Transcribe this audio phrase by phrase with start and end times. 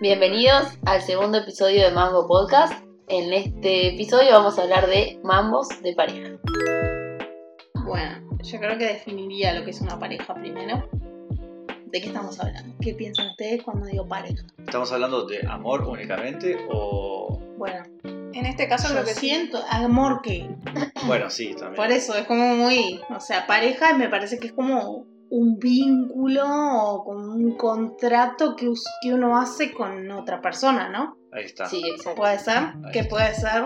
[0.00, 2.72] Bienvenidos al segundo episodio de Mambo Podcast.
[3.06, 6.38] En este episodio vamos a hablar de mambos de pareja.
[7.84, 10.88] Bueno, yo creo que definiría lo que es una pareja primero.
[11.84, 12.74] ¿De qué estamos hablando?
[12.80, 14.42] ¿Qué piensan ustedes cuando digo pareja?
[14.58, 17.38] ¿Estamos hablando de amor únicamente o...?
[17.58, 19.28] Bueno, En este caso yo creo que sí.
[19.28, 20.48] siento amor que
[21.06, 21.74] Bueno, sí, también.
[21.74, 26.44] Por eso es como muy, o sea, pareja me parece que es como un vínculo
[26.44, 28.68] o como un contrato que,
[29.10, 31.16] uno hace con otra persona, ¿no?
[31.32, 31.66] Ahí está.
[31.66, 32.16] Sí, exacto.
[32.16, 33.10] Puede ser, Ahí que está.
[33.10, 33.62] puede ser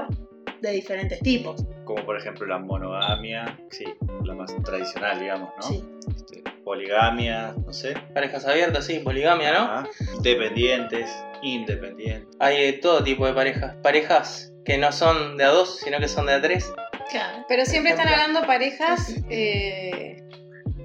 [0.61, 1.65] de diferentes tipos.
[1.85, 3.85] Como por ejemplo la monogamia, sí,
[4.25, 5.63] la más tradicional, digamos, ¿no?
[5.63, 5.85] Sí.
[6.15, 7.95] Este, poligamia, no sé.
[8.12, 9.61] Parejas abiertas, sí, poligamia, ¿no?
[9.61, 9.89] Ajá.
[10.23, 11.11] Dependientes,
[11.43, 12.29] independientes.
[12.41, 13.75] Hay de todo tipo de parejas.
[13.83, 16.73] Parejas que no son de a dos, sino que son de a tres.
[17.11, 17.45] Claro.
[17.49, 19.15] Pero siempre están hablando parejas.
[19.31, 20.23] eh,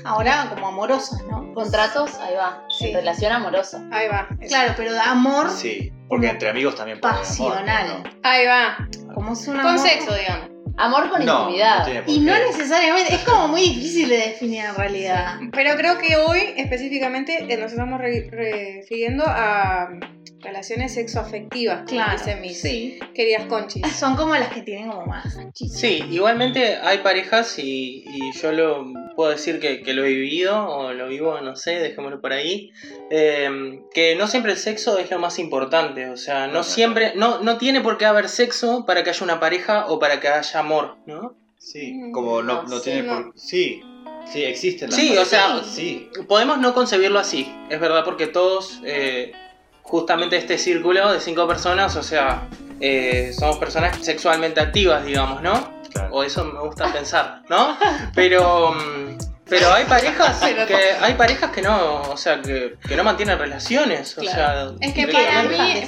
[0.05, 1.53] Ahora como amorosas, ¿no?
[1.53, 2.63] Contratos, ahí va.
[2.69, 2.93] Sí.
[2.93, 3.83] Relación amorosa.
[3.91, 4.27] ahí va.
[4.39, 4.49] eso.
[4.49, 8.03] Claro, pero de amor Sí, porque entre amigos también puede haber amor, pasional.
[8.03, 8.09] ¿no?
[8.23, 8.87] Ahí va.
[9.13, 10.49] Como es un Con amor- sexo, digamos.
[10.77, 11.79] Amor con No, intimidad.
[11.79, 12.39] no tiene por Y no qué.
[12.51, 15.37] necesariamente, es como muy difícil de definir en realidad.
[15.51, 21.89] Pero creo que hoy específicamente eh, nos estamos re- refiriendo a mm, relaciones sexoafectivas, como
[21.89, 22.97] Claro, dicen mis sí.
[23.13, 23.85] queridas conchis.
[23.93, 25.37] Son como las que tienen como más.
[25.53, 28.85] Sí, igualmente hay parejas y, y yo lo
[29.19, 32.71] puedo decir que, que lo he vivido o lo vivo, no sé, dejémoslo por ahí,
[33.09, 37.41] eh, que no siempre el sexo es lo más importante, o sea, no siempre, no,
[37.41, 40.57] no tiene por qué haber sexo para que haya una pareja o para que haya
[40.61, 41.35] amor, ¿no?
[41.57, 43.13] Sí, Mm, como no, no, no sí, tiene no.
[43.13, 43.33] por...
[43.37, 43.83] Sí,
[44.31, 48.79] sí, existen las Sí, o sea, Sí, Podemos no concebirlo así, es verdad, porque todos,
[48.85, 49.33] eh,
[49.81, 52.47] justamente este círculo de cinco personas, o sea,
[52.79, 55.77] eh, somos personas sexualmente activas, digamos, ¿no?
[55.91, 56.13] Claro.
[56.13, 57.77] O eso me gusta pensar, ¿no?
[58.15, 63.03] Pero, mm, pero hay parejas que hay parejas que no, o sea, que, que no
[63.03, 65.83] mantienen relaciones, o sea, Es que para mí,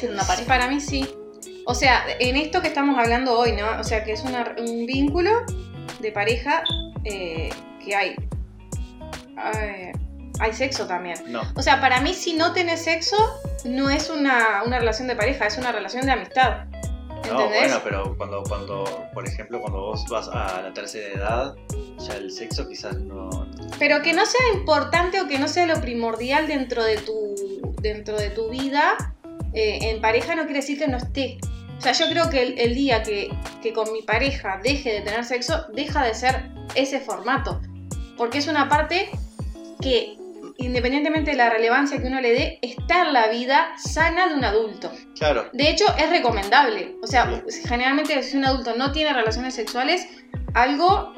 [0.48, 1.08] para mí sí.
[1.66, 3.80] O sea, en esto que estamos hablando hoy, ¿no?
[3.80, 5.31] O sea, que es una- un vínculo
[6.00, 6.64] de pareja
[7.06, 7.50] eh,
[7.84, 8.16] que hay.
[9.38, 9.92] Hay-
[10.40, 11.18] hay sexo también.
[11.28, 13.16] No, O sea, para mí si no tenés sexo,
[13.64, 16.66] no es una, una relación de pareja, es una relación de amistad.
[17.28, 18.84] No, bueno, pero cuando, cuando,
[19.14, 21.56] por ejemplo, cuando vos vas a la tercera edad,
[22.00, 23.30] ya el sexo quizás no...
[23.80, 27.36] Pero que no sea importante o que no sea lo primordial dentro de tu,
[27.82, 28.98] dentro de tu vida
[29.54, 31.38] eh, en pareja no quiere decir que no esté.
[31.78, 33.30] O sea, yo creo que el, el día que,
[33.62, 37.59] que con mi pareja deje de tener sexo, deja de ser ese formato.
[38.18, 39.09] Porque es una parte
[39.82, 40.18] que,
[40.62, 44.44] independientemente de la relevancia que uno le dé, está en la vida sana de un
[44.44, 44.92] adulto.
[45.18, 46.96] Claro, De hecho, es recomendable.
[47.02, 50.08] O sea, generalmente si un adulto no tiene relaciones sexuales,
[50.54, 51.14] algo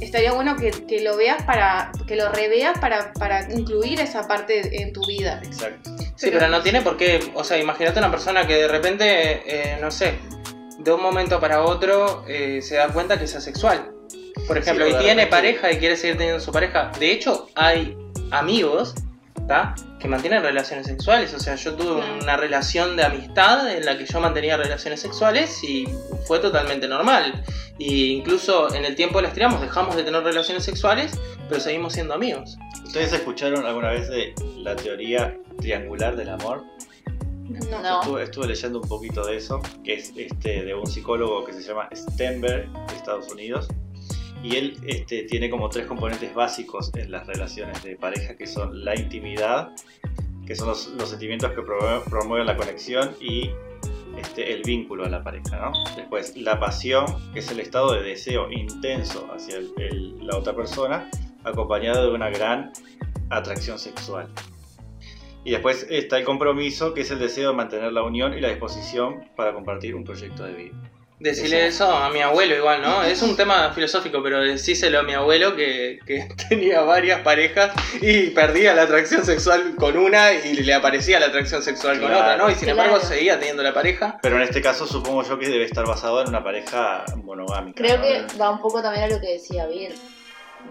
[0.00, 4.82] estaría bueno que, que lo veas para, que lo reveas para, para incluir esa parte
[4.82, 5.40] en tu vida.
[5.44, 5.90] exacto.
[6.16, 9.78] Sí, pero no tiene por qué, o sea, imagínate una persona que de repente, eh,
[9.80, 10.14] no sé,
[10.78, 13.92] de un momento para otro eh, se da cuenta que es asexual.
[14.46, 16.90] Por ejemplo, y tiene pareja y quiere seguir teniendo su pareja.
[16.98, 17.96] De hecho, hay
[18.32, 18.94] amigos
[19.46, 19.74] ¿tá?
[20.00, 21.32] que mantienen relaciones sexuales.
[21.34, 22.18] O sea, yo tuve Claro.
[22.22, 25.86] una relación de amistad en la que yo mantenía relaciones sexuales y
[26.26, 27.44] fue totalmente normal.
[27.78, 31.12] Y incluso en el tiempo de las tiramos, dejamos de tener relaciones sexuales,
[31.48, 32.56] pero seguimos siendo amigos.
[32.84, 36.64] ¿Ustedes escucharon alguna vez de la teoría triangular del amor?
[37.70, 37.80] No.
[37.82, 38.00] No.
[38.00, 41.62] Estuve, estuve leyendo un poquito de eso, que es este, de un psicólogo que se
[41.62, 43.68] llama Stenberg de Estados Unidos.
[44.42, 48.84] Y él este, tiene como tres componentes básicos en las relaciones de pareja, que son
[48.84, 49.70] la intimidad,
[50.46, 53.50] que son los, los sentimientos que promue- promueven la conexión y
[54.18, 55.56] este, el vínculo a la pareja.
[55.58, 55.72] ¿no?
[55.96, 60.54] Después, la pasión, que es el estado de deseo intenso hacia el- el- la otra
[60.56, 61.08] persona,
[61.44, 62.72] acompañado de una gran
[63.30, 64.28] atracción sexual.
[65.44, 68.48] Y después está el compromiso, que es el deseo de mantener la unión y la
[68.48, 70.91] disposición para compartir un proyecto de vida.
[71.22, 73.04] Decirle eso a mi abuelo igual, ¿no?
[73.04, 77.70] Es un tema filosófico, pero decíselo a mi abuelo que, que tenía varias parejas
[78.00, 82.22] y perdía la atracción sexual con una y le aparecía la atracción sexual con Claro.
[82.24, 82.50] otra, ¿no?
[82.50, 83.08] Y sin embargo Claro.
[83.08, 84.18] seguía teniendo la pareja.
[84.20, 87.80] Pero en este caso supongo yo que debe estar basado en una pareja monogámica.
[87.80, 88.02] Creo ¿no?
[88.02, 89.94] que va un poco también a lo que decía Vir,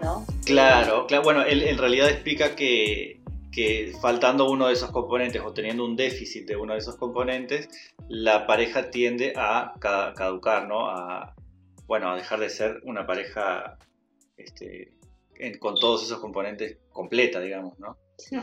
[0.02, 0.26] ¿no?
[0.44, 1.22] Claro, claro.
[1.22, 3.21] Bueno, él en realidad explica que,
[3.52, 7.68] que faltando uno de esos componentes o teniendo un déficit de uno de esos componentes,
[8.08, 10.88] la pareja tiende a ca- caducar, ¿no?
[10.88, 11.34] A,
[11.86, 13.78] bueno, a dejar de ser una pareja
[14.36, 14.94] este,
[15.36, 17.98] en- con todos esos componentes completa, digamos, ¿no?
[18.18, 18.36] Sí.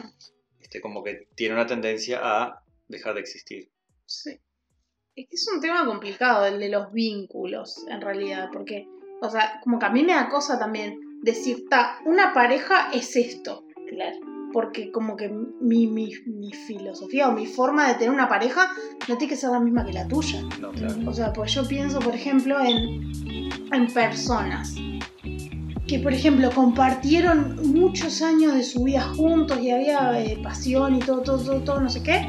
[0.60, 3.72] Este, como que tiene una tendencia a dejar de existir.
[4.06, 4.40] Sí.
[5.16, 8.88] Es que es un tema complicado el de los vínculos, en realidad, porque,
[9.22, 13.16] o sea, como que a mí me da cosa también decir, ta, una pareja es
[13.16, 13.66] esto.
[13.90, 14.18] Claro.
[14.52, 18.72] Porque como que mi, mi, mi filosofía o mi forma de tener una pareja
[19.08, 20.42] no tiene que ser la misma que la tuya.
[20.60, 20.96] No, claro.
[21.08, 24.76] O sea, pues yo pienso, por ejemplo, en, en personas
[25.90, 31.00] que, por ejemplo, compartieron muchos años de su vida juntos y había eh, pasión y
[31.00, 32.28] todo, todo, todo, todo, no sé qué.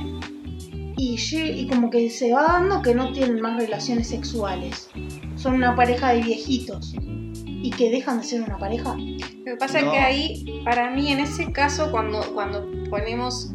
[0.97, 4.89] Y, y como que se va dando que no tienen más relaciones sexuales.
[5.37, 6.95] Son una pareja de viejitos.
[7.63, 8.97] Y que dejan de ser una pareja.
[9.51, 9.89] Lo que pasa No.
[9.89, 13.51] es que ahí, para mí, en ese caso, cuando, cuando ponemos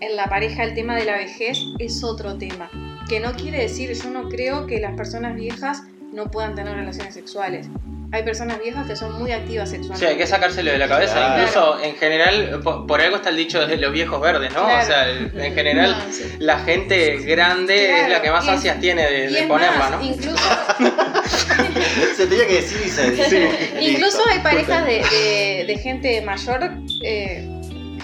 [0.00, 2.70] en la pareja el tema de la vejez, es otro tema.
[3.10, 5.82] Que no quiere decir, yo no creo que las personas viejas
[6.14, 7.68] no puedan tener relaciones sexuales.
[8.10, 10.06] Hay personas viejas que son muy activas Sí, sexualmente.
[10.08, 11.12] hay que sacárselo de la cabeza.
[11.14, 11.38] Claro.
[11.42, 14.64] Incluso en general, por, por algo está el dicho de los viejos verdes, ¿no?
[14.64, 14.82] Claro.
[14.82, 16.22] O sea, en general, No, sí.
[16.38, 20.02] la gente grande es la que más es- ansias tiene de, de ponerla, más, ¿no?
[20.02, 20.38] incluso,
[22.16, 23.50] Se tenía que decir y se
[23.80, 26.70] incluso hay parejas de, de- de gente mayor
[27.02, 27.46] eh,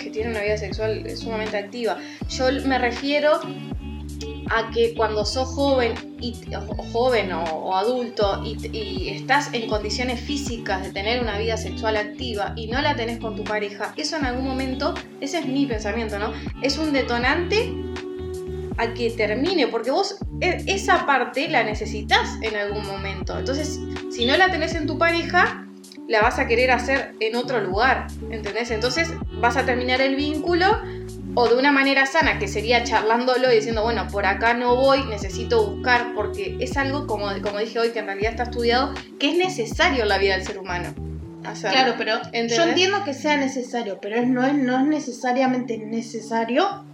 [0.01, 1.97] que tienen una vida sexual sumamente activa.
[2.29, 3.41] Yo me refiero
[4.51, 10.21] a que cuando sos joven y o joven o, adulto y, y estás en condiciones
[10.21, 14.17] físicas de tener una vida sexual activa y no la tenés con tu pareja, eso
[14.17, 16.33] en algún momento, ese es mi pensamiento, ¿no?
[16.63, 17.73] Es un detonante
[18.77, 23.39] a que termine, porque vos e- esa parte la necesitas en algún momento.
[23.39, 23.81] Entonces,
[24.11, 25.67] si no la tenés en tu pareja,
[26.09, 28.71] la vas a querer hacer en otro lugar, ¿entendés?
[28.71, 30.67] Entonces vas a terminar el vínculo
[31.37, 35.03] o de una manera sana, que sería charlándolo y diciendo, bueno, por acá no voy,
[35.07, 39.31] necesito buscar, porque es algo, como, como dije hoy, que en realidad está estudiado, que
[39.31, 40.95] es necesario en la vida del ser humano.
[41.45, 41.77] hacerlo.
[41.77, 42.57] Claro, pero ¿Entendés?
[42.57, 46.85] yo entiendo que sea necesario, pero es- no, es, no es necesariamente necesario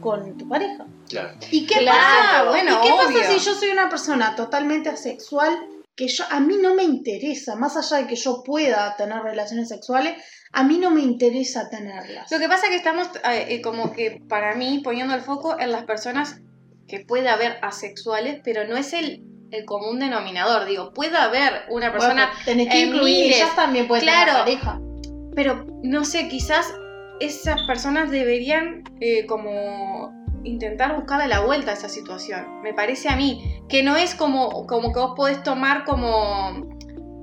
[0.00, 0.86] con tu pareja.
[1.08, 1.30] Claro.
[1.50, 2.44] ¿Y qué Claro, pasa?
[2.50, 3.18] bueno, ¿Y qué obvio.
[3.20, 5.58] pasa si yo soy una persona totalmente asexual
[5.96, 9.68] que yo a mí no me interesa, más allá de que yo pueda tener relaciones
[9.68, 10.14] sexuales,
[10.52, 12.30] a mí no me interesa tenerlas.
[12.30, 15.58] Lo que pasa es que estamos eh, eh, como que para mí poniendo el foco
[15.58, 16.40] en las personas
[16.86, 20.64] que puede haber asexuales, pero no es el, el común denominador.
[20.66, 23.36] Digo, puede haber una persona, Bueno, tenés que incluir, miles.
[23.36, 24.44] ellas también pueden Claro.
[24.44, 24.80] tener pareja.
[25.34, 26.74] pero no sé, quizás
[27.20, 30.12] esas personas deberían eh, como
[30.44, 32.62] intentar buscarle la vuelta a esa situación.
[32.62, 36.77] Me parece a mí que no es como, como que vos podés tomar como,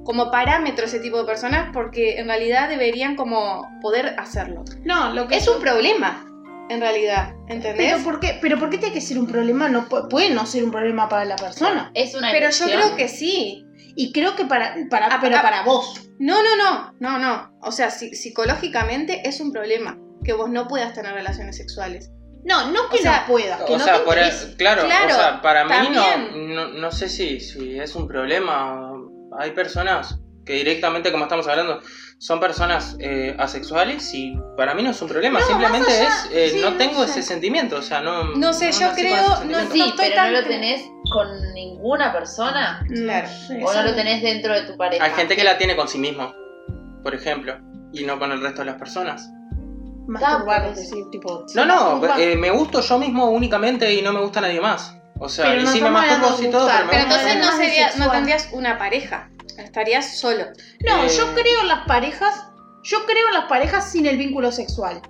[0.06, 4.64] como parámetro ese tipo de personas porque en realidad deberían como poder hacerlo.
[4.86, 6.26] No, lo que Es un problema,
[6.70, 7.92] en realidad, ¿entendés?
[7.92, 8.38] pero ¿por qué?
[8.42, 9.68] Pero ¿por qué tiene que ser un problema?
[9.68, 11.92] No pu- puede no ser un problema para la persona.
[11.94, 13.66] Es una Pero yo creo que sí.
[13.98, 15.42] Y creo que para, para Ah, pero ah.
[15.42, 16.02] para vos.
[16.20, 17.58] No, no, no, no, no.
[17.62, 22.12] O sea, si- psicológicamente es un problema que vos no puedas tener relaciones sexuales.
[22.44, 24.56] No, no que O sea, no puedas, que O no sea, te por e- interese.
[24.56, 28.92] claro, Claro, o sea, para mí no, no, no sé si, si es un problema.
[29.40, 31.82] Hay personas que directamente, como estamos hablando,
[32.20, 35.40] son personas eh, asexuales y para mí no es un problema.
[35.40, 37.12] No, Simplemente allá, es, eh, sí, no no tengo sé.
[37.12, 37.78] ese sentimiento.
[37.78, 38.36] O sea, no.
[38.36, 39.38] No sé, yo creo- no-.
[39.42, 42.86] Sí, no estoy pero tan- no lo tenés con ninguna persona.
[42.88, 43.28] Claro.
[43.66, 45.04] O no lo tenés dentro de tu pareja.
[45.04, 46.34] Hay gente que la tiene con sí mismo,
[47.04, 47.58] por ejemplo,
[47.92, 49.30] y no con el resto de las personas.
[50.08, 51.46] Masturbar, decir, tipo.
[51.56, 54.96] No, no, eh, me gusto yo mismo únicamente y no me gusta nadie más.
[55.20, 58.12] O sea, Pero y no me masturbo de y todo, pero entonces no sería, no
[58.12, 59.30] tendrías una pareja.
[59.58, 60.46] Estarías solo.
[60.86, 62.48] No, Eh, yo creo en las parejas,
[62.84, 65.02] yo creo en las parejas sin el vínculo sexual.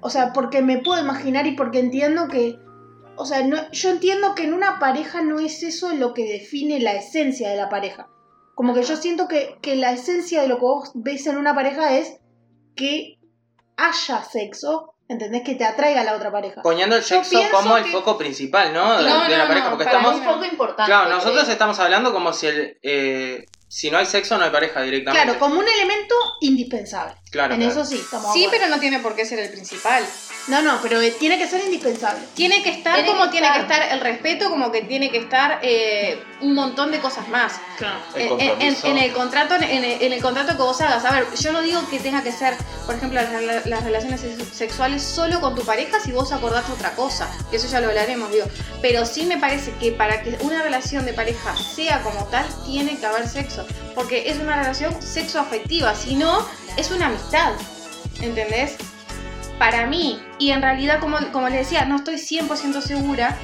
[0.00, 2.56] O sea, porque me puedo imaginar y porque entiendo que,
[3.16, 6.78] o sea, no, yo entiendo que en una pareja no es eso lo que define
[6.78, 8.08] la esencia de la pareja.
[8.54, 11.54] Como que yo siento que, que la esencia de lo que vos ves en una
[11.54, 12.18] pareja es
[12.76, 13.18] que
[13.76, 15.42] haya sexo, ¿entendés?
[15.42, 16.62] Que te atraiga a la otra pareja.
[16.62, 18.98] poniendo el sexo como el que- foco principal, ¿no?
[19.02, 20.14] De, No, de la no, pareja, porque estamos...
[20.14, 20.90] Es un poco importante.
[20.92, 21.52] Claro, nosotros creo.
[21.52, 25.24] estamos hablando como si el, eh, si no hay sexo no hay pareja directamente.
[25.24, 27.14] Claro, como un elemento indispensable.
[27.30, 27.72] Claro, en claro.
[27.82, 28.50] eso sí, estamos Sí, acuerdo.
[28.64, 30.04] pero no tiene por qué ser el principal.
[30.46, 32.22] No, no, pero eh, tiene que ser indispensable.
[32.34, 33.82] Tiene que estar Tiene como que tiene que estar.
[33.92, 37.52] el respeto, como que tiene que estar eh, un montón de cosas más.
[38.14, 38.86] El En, en- compromiso.
[38.86, 41.60] en el contrato en el, en el contrato que vos hagas a ver yo no
[41.62, 42.54] digo que tenga que ser
[42.86, 46.92] por ejemplo las, las relaciones sex- sexuales solo con tu pareja si vos acordás otra
[46.92, 48.46] cosa eso ya lo hablaremos digo
[48.82, 52.98] pero sí me parece que para que una relación de pareja sea como tal tiene
[52.98, 56.44] que haber sexo porque es una relación sexo afectiva si no
[56.78, 57.52] es una amistad
[58.22, 58.76] ¿entendés?
[59.58, 63.36] para mí y en realidad como, como les decía no estoy 100% segura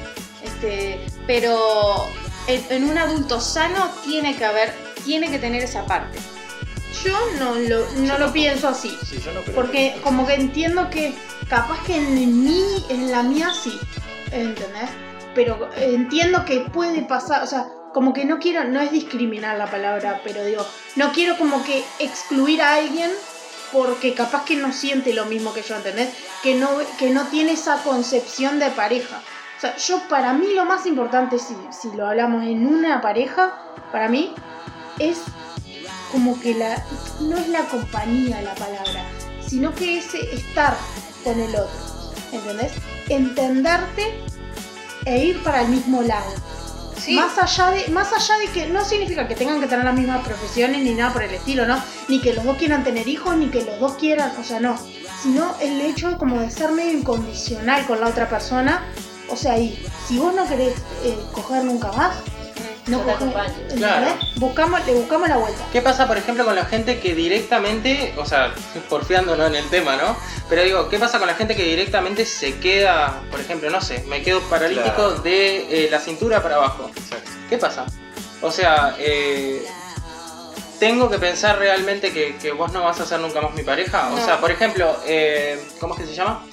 [0.43, 2.07] este, pero
[2.47, 4.71] en, en un adulto sano tiene que haber,
[5.03, 6.19] tiene que tener esa parte.
[7.03, 8.95] Yo no lo, no lo pienso así.
[9.03, 11.15] Sí, yo no creo Porque que- como que entiendo que
[11.49, 13.77] capaz que en mí, en la mía sí,
[14.31, 14.89] ¿entendés?
[15.33, 19.71] Pero entiendo que puede pasar, o sea, como que no quiero, no es discriminar la
[19.71, 23.09] palabra, pero digo, no quiero como que excluir a alguien
[23.71, 26.09] porque capaz que no siente lo mismo que yo, ¿entendés?
[26.43, 26.67] Que no,
[26.99, 29.21] que no tiene esa concepción de pareja.
[29.57, 33.57] O sea, yo para mí lo más importante, si, si lo hablamos en una pareja,
[33.93, 34.35] para mí
[34.99, 35.21] es
[36.11, 36.83] como que la,
[37.21, 39.05] no es la compañía la palabra,
[39.39, 40.75] sino que es estar
[41.23, 42.73] con el otro, ¿entendés?
[43.07, 44.19] Entenderte
[45.05, 46.33] e ir para el mismo lado.
[47.09, 50.25] Más allá de, más allá de que no significa que tengan que tener las mismas
[50.25, 51.81] profesiones ni nada por el estilo, ¿no?
[52.07, 54.77] Ni que los dos quieran tener hijos, ni que los dos quieran, o sea, no.
[55.21, 58.83] Sino el hecho como de ser medio incondicional con la otra persona.
[59.29, 62.15] O sea, y si vos no querés eh, coger nunca más,
[62.87, 63.11] no te.
[63.11, 63.77] ¿entendés?
[63.77, 64.17] Claro.
[64.35, 65.63] Buscamos, le buscamos la vuelta.
[65.71, 68.53] ¿Qué pasa, por ejemplo, con la gente que directamente, o sea,
[68.89, 70.15] porfiándonos en el tema, ¿no?
[70.49, 74.03] Pero digo, ¿qué pasa con la gente que directamente se queda, por ejemplo, no sé,
[74.07, 75.21] me quedo paralítico Claro.
[75.21, 76.91] de eh, la cintura para abajo?
[76.95, 77.31] Exacto.
[77.49, 77.85] ¿Qué pasa?
[78.41, 79.65] O sea, eh,
[80.79, 84.09] ¿tengo que pensar realmente que, que vos no vas a ser nunca más mi pareja?
[84.13, 86.45] O sea, por ejemplo, eh, ¿cómo es que se llama?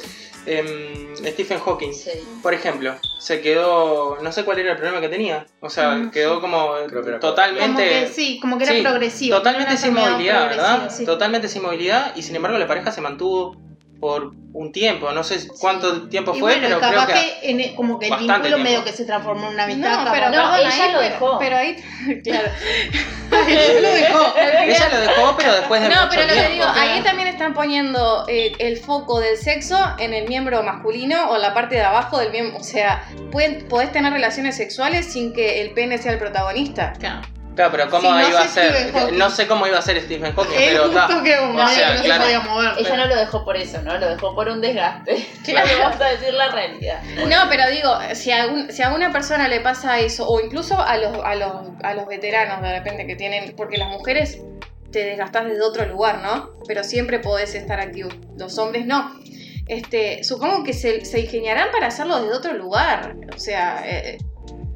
[0.44, 1.92] Em, Stephen Hawking.
[1.92, 2.10] Sí.
[2.42, 5.46] Por ejemplo, se quedó, no sé cuál era el problema que tenía.
[5.60, 6.40] O sea, Mm, quedó sí.
[6.40, 7.66] como que totalmente...
[7.66, 9.36] Como que sí, como que era Sí, progresivo.
[9.36, 10.90] Totalmente sin movilidad, ¿verdad?
[11.06, 13.56] Totalmente sin movilidad y sin embargo la pareja se mantuvo
[14.02, 17.40] por un tiempo, no sé cuánto tiempo Y fue, bueno, pero capaz creo que...
[17.40, 18.58] que, en el- como que el vínculo tiempo.
[18.64, 20.04] medio que se transformó en una amistad.
[20.04, 21.38] No, pero No, ella ahí, lo dejó.
[21.38, 21.76] Pero ahí,
[22.24, 22.48] claro.
[23.48, 24.34] Ella lo dejó.
[24.36, 26.52] Ella lo dejó, pero después de No, mucho pero lo que tiempo.
[26.54, 31.38] digo, ahí también están poniendo eh, el foco del sexo en el miembro masculino o
[31.38, 32.58] la parte de abajo del miembro.
[32.58, 36.92] O sea, pueden, podés tener relaciones sexuales sin que el pene sea el protagonista.
[36.98, 37.22] Claro,
[37.54, 38.92] pero ¿cómo no iba a ser?
[38.92, 39.18] Hawking.
[39.18, 41.06] No sé cómo iba a ser Stephen Hawking, Él pero está.
[41.06, 42.24] justo que O sea, no claro.
[42.24, 42.72] se podía mover.
[42.78, 43.98] Ella no lo dejó por eso, ¿no?
[43.98, 45.26] Lo dejó por un desgaste.
[45.44, 45.68] Claro.
[45.80, 47.02] Vamos a decir la realidad.
[47.28, 50.96] No, pero digo, si a, si a una persona le pasa eso, o incluso a
[50.96, 54.38] los, a, los, a los veteranos de repente que tienen, porque las mujeres
[54.92, 56.50] te desgastás desde otro lugar, ¿no?
[56.66, 59.14] Pero siempre podés estar activo, los hombres no.
[59.66, 63.14] Este, supongo que se, se ingeniarán para hacerlo desde otro lugar.
[63.34, 64.18] O sea, eh,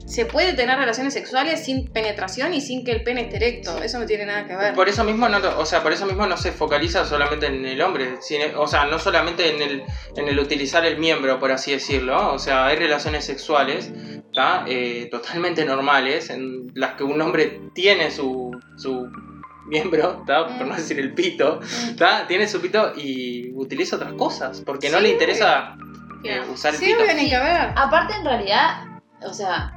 [0.06, 3.82] se puede tener relaciones sexuales sin penetración y sin que el pene esté erecto.
[3.82, 4.72] Eso no tiene nada que ver.
[4.74, 7.80] Por eso mismo no, o sea, por eso mismo no se focaliza solamente en el
[7.82, 9.82] hombre, sino- o sea, no solamente en el,
[10.16, 12.32] en el utilizar el miembro, por así decirlo.
[12.32, 13.90] O sea, hay relaciones sexuales.
[14.68, 19.08] Eh, totalmente normales en las que un hombre tiene su, su
[19.66, 20.46] miembro, ¿tá?
[20.58, 20.76] por no Mm.
[20.76, 21.58] decir el pito,
[21.96, 22.26] ¿tá?
[22.28, 25.76] tiene su pito y utiliza otras cosas, porque no Sí, le interesa
[26.22, 26.98] eh, usar el Sí, pito.
[27.16, 27.72] ni que ver.
[27.76, 28.84] Aparte, en realidad,
[29.22, 29.72] o sea,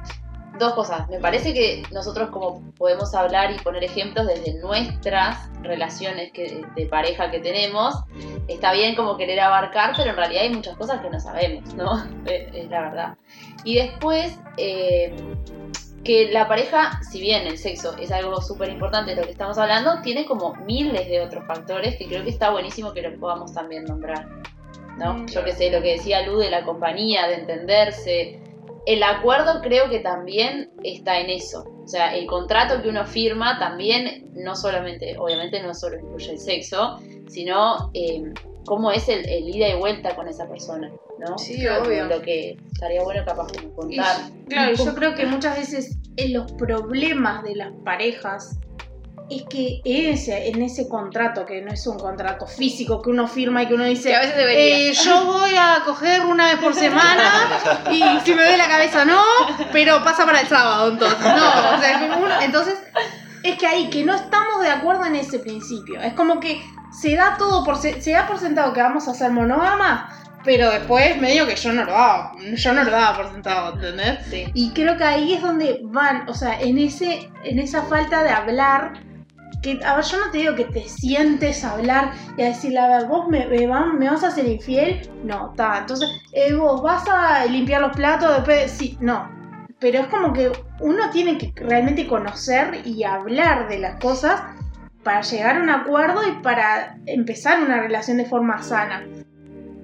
[0.60, 1.08] dos cosas.
[1.08, 6.86] Me parece que nosotros como podemos hablar y poner ejemplos desde nuestras relaciones que, de
[6.86, 7.96] pareja que tenemos,
[8.46, 12.04] está bien como querer abarcar, pero en realidad hay muchas cosas que no sabemos, ¿no?
[12.26, 13.14] Es, la verdad.
[13.64, 15.14] Y después, eh,
[16.04, 19.58] que la pareja, si bien el sexo es algo súper importante de lo que estamos
[19.58, 23.52] hablando, tiene como miles de otros factores que creo que está buenísimo que los podamos
[23.52, 24.26] también nombrar.
[24.96, 25.14] ¿no?
[25.14, 28.40] Mm, Yo que sé, lo que decía Lu de la compañía, de entenderse.
[28.86, 31.64] El acuerdo creo que también está en eso.
[31.84, 36.38] O sea, el contrato que uno firma también, no solamente, obviamente no solo incluye el
[36.38, 38.22] sexo, sino eh,
[38.64, 41.38] cómo es el, el ida y vuelta con esa persona, ¿no?
[41.38, 42.06] Sí, obvio.
[42.06, 44.16] Lo que estaría bueno capaz de contar.
[44.48, 48.58] claro, yo creo que muchas veces en los problemas de las parejas
[49.30, 53.62] es que ese, en ese contrato, que no es un contrato físico que uno firma
[53.62, 57.30] y que uno dice, a veces eh, yo voy a coger una vez por semana
[57.92, 59.22] y si me duele la cabeza no,
[59.72, 61.20] pero pasa para el sábado entonces.
[61.20, 62.74] No, o sea, uno- entonces
[63.42, 66.00] es que ahí que no estamos de acuerdo en ese principio.
[66.00, 66.60] Es como que
[66.92, 70.12] se da todo por se, se da por sentado que vamos a ser monógamas,
[70.44, 74.18] pero después medio que yo no lo hago, yo no lo daba por sentado, ¿entendés?
[74.28, 74.44] Sí.
[74.54, 78.30] Y creo que ahí es donde van, o sea, en ese en esa falta de
[78.30, 78.94] hablar
[79.62, 82.78] que a ver, yo no te digo que te sientes a hablar y a decirle,
[82.78, 86.82] a ver, vos me, me me vas a ser infiel, no, está, entonces, eh, vos
[86.82, 89.28] vas a limpiar los platos después, sí, no,
[89.78, 94.42] pero es como que uno tiene que realmente conocer y hablar de las cosas
[95.02, 99.06] para llegar a un acuerdo y para empezar una relación de forma sana.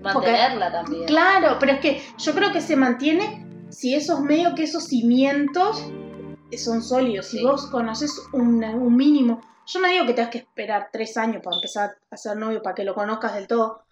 [0.02, 1.06] Mantenerla también.
[1.06, 5.90] Claro, pero es que yo creo que se mantiene si esos medio que esos cimientos
[6.56, 7.26] son sólidos.
[7.26, 9.40] Si vos conoces un, un mínimo.
[9.66, 12.74] Yo no digo que tengas que esperar tres años para empezar a ser novio, para
[12.74, 13.82] que lo conozcas del todo.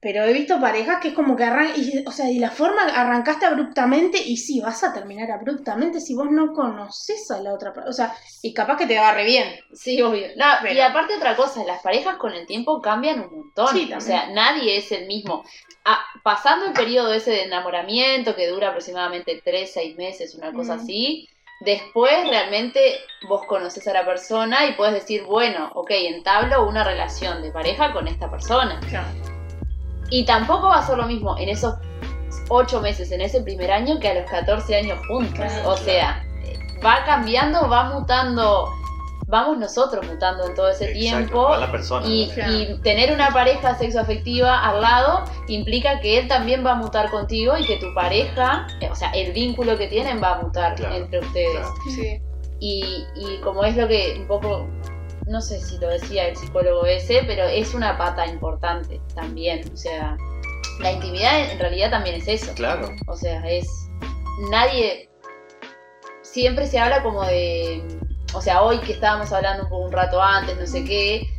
[0.00, 3.46] Pero he visto parejas que es como que arrancan, o sea, y la forma arrancaste
[3.46, 7.88] abruptamente y sí, vas a terminar abruptamente si vos no conoces a la otra persona.
[7.90, 9.48] O sea, y capaz que te va re bien.
[9.72, 10.26] Sí, obvio.
[10.36, 13.68] No, Pero- Y aparte otra cosa, las parejas con el tiempo cambian un montón.
[13.68, 15.42] Sí, o sea, nadie es el mismo.
[15.86, 20.76] Ah, pasando el periodo ese de enamoramiento, que dura aproximadamente 3, 6 meses, una cosa
[20.76, 20.80] Mm.
[20.80, 21.28] así,
[21.60, 27.42] Después realmente vos conoces a la persona y puedes decir, bueno, ok, entablo una relación
[27.42, 28.80] de pareja con esta persona.
[28.88, 29.08] Claro.
[30.10, 31.74] Y tampoco va a ser lo mismo en esos
[32.48, 35.34] ocho meses, en ese primer año, que a los 14 años juntos.
[35.34, 36.24] Claro, o sea,
[36.84, 38.70] va cambiando, va mutando,
[39.26, 41.42] vamos nosotros mutando en todo ese Exacto, tiempo.
[41.44, 42.06] va la persona.
[42.06, 42.52] Y, Claro.
[42.52, 47.56] y tener una pareja sexoafectiva al lado implica que él también va a mutar contigo
[47.58, 50.94] y que tu pareja, eh, o sea, el vínculo que tienen va a mutar Claro,
[50.96, 51.52] entre ustedes.
[51.56, 51.74] claro.
[51.94, 52.20] Sí.
[52.60, 54.66] Y, y como es lo que un poco,
[55.26, 59.62] no sé si lo decía el psicólogo ese, pero es una pata importante también.
[59.72, 60.16] O sea,
[60.80, 62.52] la intimidad en realidad también es eso.
[62.54, 62.88] Claro.
[63.06, 63.66] O sea, es.
[64.50, 65.08] Nadie.
[66.22, 67.82] Siempre se habla como de.
[68.34, 71.30] O sea, hoy que estábamos hablando un, poco- un rato antes, no sé qué.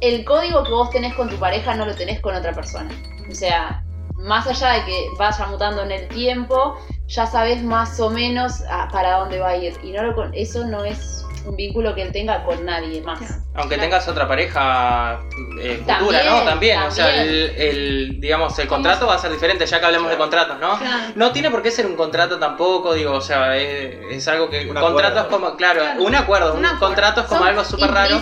[0.00, 2.90] El código que vos tenés con tu pareja no lo tenés con otra persona.
[3.30, 8.10] O sea, más allá de que vaya mutando en el tiempo, ya sabes más o
[8.10, 9.78] menos a- para dónde va a ir.
[9.82, 13.20] Y no lo eso no es un vínculo que él tenga con nadie más.
[13.54, 13.82] Aunque Claro.
[13.82, 15.20] tengas otra pareja
[15.60, 16.42] eh, futura, También, ¿no?
[16.44, 20.10] También, o sea, el, el, digamos, el contrato va a ser diferente, ya que hablemos
[20.10, 20.78] de contratos, ¿no?
[20.78, 21.12] Claro.
[21.16, 24.60] No tiene por qué ser un contrato tampoco, digo, o sea, es, es algo que...
[24.70, 25.28] Un contrato es acuerdo.
[25.46, 26.02] como, claro, Claro.
[26.02, 28.20] un acuerdo, Un contrato es como Son algo súper raro.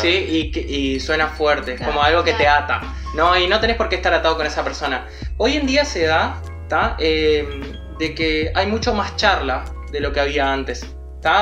[0.00, 2.80] Sí, y, suena fuerte, es Claro, como algo que te ata,
[3.14, 3.36] ¿no?
[3.38, 5.06] Y no tenés por qué estar atado con esa persona.
[5.36, 6.96] Hoy en día se da, ¿tá?
[6.98, 7.46] Eh,
[7.98, 10.86] de que hay mucho más charla de lo que había antes,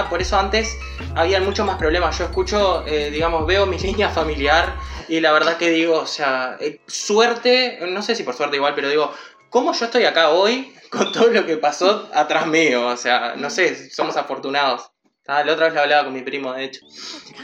[0.09, 0.79] Por eso antes
[1.17, 2.17] había mucho más problemas.
[2.17, 4.77] Yo escucho, eh, digamos, veo mi línea familiar
[5.09, 8.75] y la verdad que digo, o sea, eh, suerte, no sé si por suerte igual,
[8.77, 9.13] pero digo,
[9.51, 12.87] ¿cómo yo estoy acá hoy con todo lo que pasó atrás mío?
[12.87, 14.89] O sea, no sé, somos afortunados.
[15.25, 16.81] La otra vez lo hablaba con mi primo, de hecho.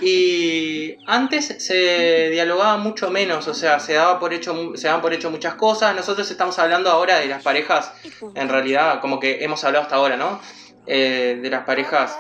[0.03, 5.15] Y antes se dialogaba mucho menos, o sea, se daba por hecho, se daban por
[5.15, 5.95] hecho muchas cosas.
[5.95, 7.93] Nosotros estamos hablando ahora de las parejas,
[8.35, 10.41] en realidad, como que hemos hablado hasta ahora, ¿no?
[10.87, 12.19] Eh, de las parejas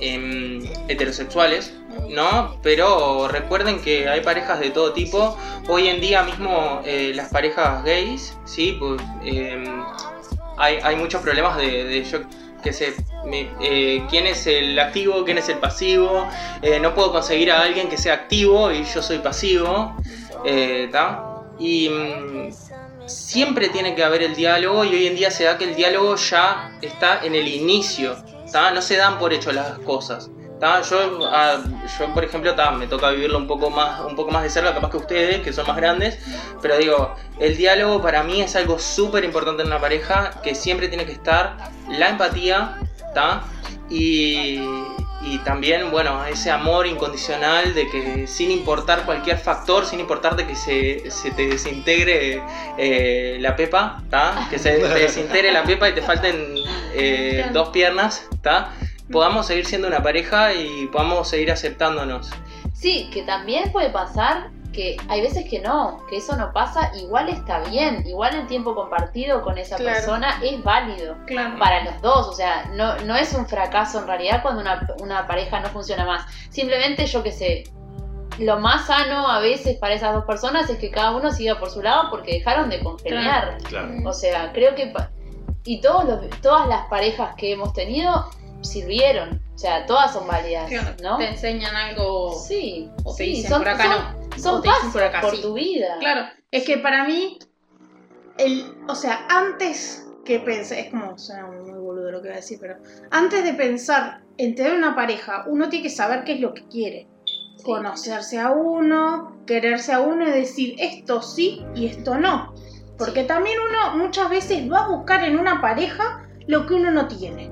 [0.00, 1.72] em, heterosexuales,
[2.10, 2.58] ¿no?
[2.62, 5.36] Pero recuerden que hay parejas de todo tipo.
[5.68, 8.76] Hoy en día mismo eh, las parejas gays, ¿sí?
[8.78, 9.82] Pues, em,
[10.58, 12.20] hay, muchos problemas de, yo
[12.62, 12.94] que sé,
[13.60, 16.28] eh, quién es el activo, quién es el pasivo.
[16.62, 19.94] Eh, no puedo conseguir a alguien que sea activo y yo soy pasivo.
[21.58, 22.50] Y mm,
[23.06, 26.16] siempre tiene que haber el diálogo y hoy en día se da que el diálogo
[26.16, 28.16] ya está en el inicio.
[28.72, 30.30] No se dan por hecho las cosas.
[30.60, 31.62] Yo, ah,
[31.98, 34.90] yo, por ejemplo, me toca vivirlo un poco, más, un poco más de cerca, capaz
[34.90, 36.18] que ustedes, que son más grandes.
[36.62, 40.88] Pero digo, el diálogo para mí es algo súper importante en una pareja, que siempre
[40.88, 41.56] tiene que estar
[41.90, 42.78] la empatía.
[43.90, 44.60] Y,
[45.26, 50.46] y también, bueno, ese amor incondicional de que sin importar cualquier factor, sin importar de
[50.46, 52.42] que se, se te desintegre
[52.78, 54.46] eh, la pepa, ¿tá?
[54.48, 56.54] Que se te desintegre la pepa y te falten
[56.94, 58.72] eh, dos piernas, ¿tá?
[59.10, 62.30] Podamos seguir siendo una pareja y podamos seguir aceptándonos.
[62.72, 67.28] Sí, que también puede pasar que hay veces que no, que eso no pasa, igual
[67.30, 69.96] está bien, igual el tiempo compartido con esa Claro.
[69.96, 71.58] persona es válido Claro.
[71.58, 75.26] para los dos, o sea, no, no es un fracaso en realidad cuando una, una
[75.26, 77.64] pareja no funciona más, simplemente yo que sé,
[78.38, 81.70] lo más sano a veces para esas dos personas es que cada uno siga por
[81.70, 83.88] su lado porque dejaron de congeniar, Claro.
[84.04, 84.92] o sea, creo que...
[85.64, 88.30] Y todos los, todas las parejas que hemos tenido
[88.62, 90.70] sirvieron, o sea, todas son válidas.
[91.02, 91.16] ¿no?
[91.18, 92.32] Te enseñan algo.
[92.32, 94.38] Sí, O te sí, dicen son, por acá son- no.
[94.38, 95.42] son O te dicen por acá por sí.
[95.42, 95.96] tu vida.
[96.00, 97.38] Claro, es que para mí,
[98.38, 102.40] el, o sea, antes que pensé, es como, suena muy boludo lo que voy a
[102.40, 102.76] decir, pero
[103.10, 106.66] antes de pensar en tener una pareja, uno tiene que saber qué es lo que
[106.66, 107.06] quiere.
[107.56, 107.62] Sí.
[107.64, 112.52] Conocerse a uno, quererse a uno y decir esto sí y esto no.
[112.98, 113.26] Porque Sí.
[113.28, 117.50] también uno muchas veces va a buscar en una pareja lo que uno no tiene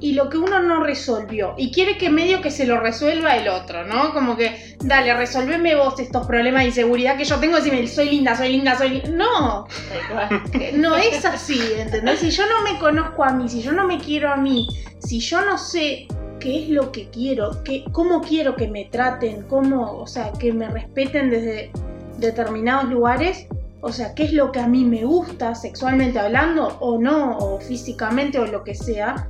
[0.00, 3.48] y lo que uno no resolvió y quiere que medio que se lo resuelva el
[3.48, 4.12] otro, ¿no?
[4.14, 8.36] Como que, dale, resolveme vos estos problemas de inseguridad que yo tengo, decime, soy linda,
[8.36, 9.10] soy linda, soy linda.
[9.10, 9.66] No,
[10.10, 10.42] cual.
[10.74, 12.20] no es así, ¿entendés?
[12.20, 14.66] Si yo no me conozco a mí, si yo no me quiero a mí,
[14.98, 16.06] si yo no sé
[16.38, 20.52] qué es lo que quiero, qué, cómo quiero que me traten, cómo, o sea, que
[20.52, 21.70] me respeten desde
[22.16, 23.46] determinados lugares,
[23.82, 27.60] o sea, qué es lo que a mí me gusta sexualmente hablando o no, o
[27.60, 29.28] físicamente o lo que sea.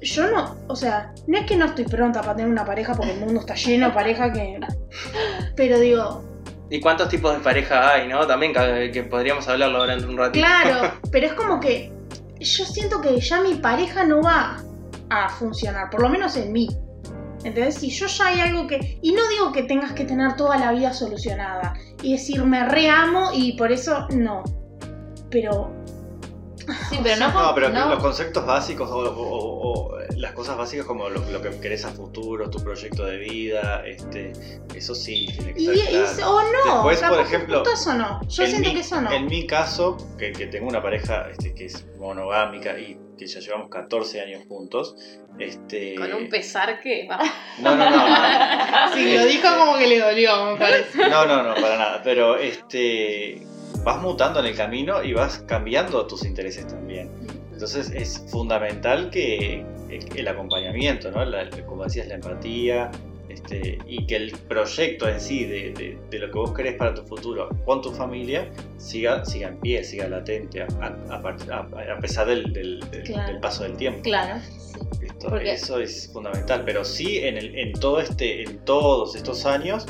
[0.00, 3.12] Yo no, o sea, no es que no estoy pronta para tener una pareja porque
[3.12, 4.60] el mundo está lleno de pareja que...
[5.56, 6.24] Pero digo,
[6.70, 8.26] ¿Y cuántos tipos de pareja hay, no?
[8.26, 10.46] También que, que podríamos hablarlo durante un ratito.
[10.46, 11.90] Claro, pero es como que
[12.38, 14.62] yo siento que ya mi pareja no va
[15.08, 16.68] a funcionar, por lo menos en mí.
[17.44, 18.98] Entonces, si yo ya hay algo que...
[19.00, 23.30] Y no digo que tengas que tener toda la vida solucionada y decir me reamo
[23.32, 24.42] y por eso no.
[25.30, 25.72] Pero
[26.90, 30.84] Sí, pero no, No, pero no- los conceptos básicos o, o- o las cosas básicas
[30.86, 34.32] como lo, lo que querés a futuro, tu proyecto de vida, este,
[34.74, 36.30] eso sí tiene que estar y- claro.
[36.30, 38.20] o no, Después, por ejemplo, eso no.
[38.28, 39.12] Yo en siento mi- que eso no.
[39.12, 43.40] En mi caso, que, que tengo una pareja este, que es monogámica y que ya
[43.40, 44.94] llevamos 14 años juntos,
[45.40, 45.94] este...
[45.96, 47.06] Con un pesar que.
[47.08, 47.18] va.
[47.60, 48.14] No, no, no, no.
[48.94, 51.08] Sí, lo dijo como que le dolió, me parece.
[51.08, 52.00] No, no, no, para nada.
[52.04, 53.42] Pero este
[53.88, 57.10] vas mutando en el camino y vas cambiando tus intereses también.
[57.52, 59.64] Entonces es fundamental que
[60.14, 61.24] el acompañamiento, ¿no?
[61.24, 62.90] La- como decías, la empatía,
[63.30, 66.92] este, y que el proyecto en sí de, de- de lo que vos querés para
[66.94, 71.98] tu futuro con tu familia siga, siga en pie, siga latente, a, a- a a-
[72.00, 73.32] pesar del, del- del- Claro.
[73.32, 74.00] del paso del tiempo.
[74.02, 74.40] Claro.
[75.02, 76.62] Esto- Eso es fundamental.
[76.66, 79.86] Pero sí, en, el, en, todo este, en todos estos años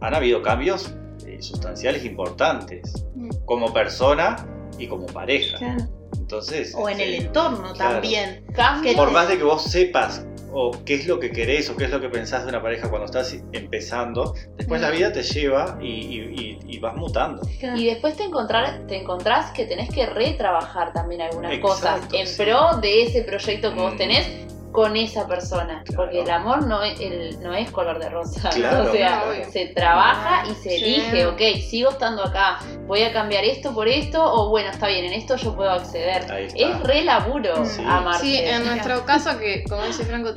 [0.00, 0.94] han habido cambios
[1.26, 3.06] eh, sustanciales importantes.
[3.44, 4.36] Como persona
[4.78, 5.58] y como pareja.
[5.58, 5.84] Claro.
[6.18, 6.74] Entonces.
[6.76, 7.92] O en el este, entorno claro.
[7.94, 8.44] también.
[8.54, 8.94] Cambio.
[8.94, 10.24] Por más de que vos sepas
[10.56, 12.88] o qué es lo que querés o qué es lo que pensás de una pareja
[12.88, 17.42] cuando estás empezando, después la vida te lleva y, y- y- y vas mutando.
[17.76, 22.26] Y después te, encontrar, te encontrás que tenés que retrabajar también algunas Exacto, cosas en
[22.28, 22.42] sí.
[22.42, 23.98] pro de ese proyecto que vos Mm.
[23.98, 24.28] tenés
[24.74, 25.84] con esa persona.
[25.84, 26.02] Claro.
[26.02, 28.50] Porque el amor no es, el- no es color de rosa.
[28.54, 28.90] Claro.
[28.90, 29.44] O sea, obvio.
[29.52, 30.84] se trabaja y se Sí.
[30.84, 32.58] elige, ok, sigo estando acá,
[32.88, 36.24] voy a cambiar esto por esto, o bueno, está bien, en esto yo puedo acceder.
[36.56, 37.82] Es re laburo Sí.
[37.86, 38.24] amarse.
[38.26, 40.30] Sí, en nuestro caso, que como dice Franco,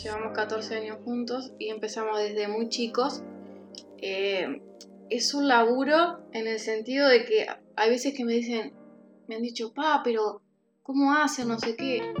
[0.00, 3.22] llevamos 14 años juntos y empezamos desde muy chicos,
[3.98, 4.62] eh,
[5.10, 8.72] es un laburo en el sentido de que hay veces que me dicen,
[9.26, 10.40] me han dicho, pa, pero
[10.84, 11.48] ¿cómo hacen?
[11.48, 12.14] No sé qué.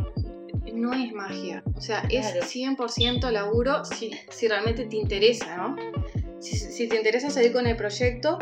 [0.72, 1.62] No es magia.
[1.74, 2.40] O sea, Claro.
[2.40, 5.76] es 100% laburo si, si realmente te interesa, ¿no?
[6.40, 8.38] Si, si te interesa seguir con el proyecto,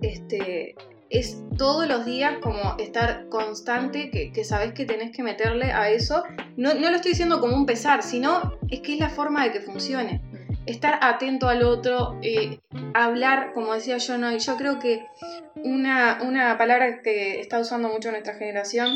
[0.00, 0.74] este,
[1.10, 5.90] es todos los días como estar constante, que, que sabes que tenés que meterle a
[5.90, 6.24] eso.
[6.56, 9.52] No, no lo estoy diciendo como un pesar, sino es que es la forma de
[9.52, 10.22] que funcione.
[10.64, 12.60] Estar atento al otro, eh,
[12.94, 15.04] hablar, como decía yo, no, y yo creo que
[15.64, 18.90] una, una palabra que está usando mucho nuestra generación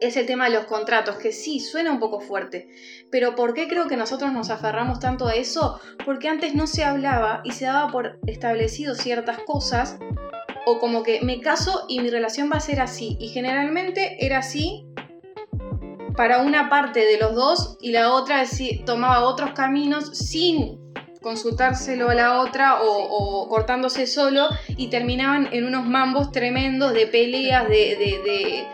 [0.00, 2.68] es el tema de los contratos, que sí, suena un poco fuerte,
[3.10, 5.80] pero ¿por qué creo que nosotros nos aferramos tanto a eso?
[6.04, 9.98] Porque antes no se hablaba y se daba por establecido ciertas cosas
[10.66, 13.16] o como que me caso y mi relación va a ser así.
[13.20, 14.84] Y generalmente era así
[16.16, 18.44] para una parte de los dos y la otra
[18.84, 20.78] tomaba otros caminos sin
[21.22, 22.86] consultárselo a la otra o,
[23.44, 28.66] o cortándose solo y terminaban en unos mambos tremendos de peleas, de, de- de-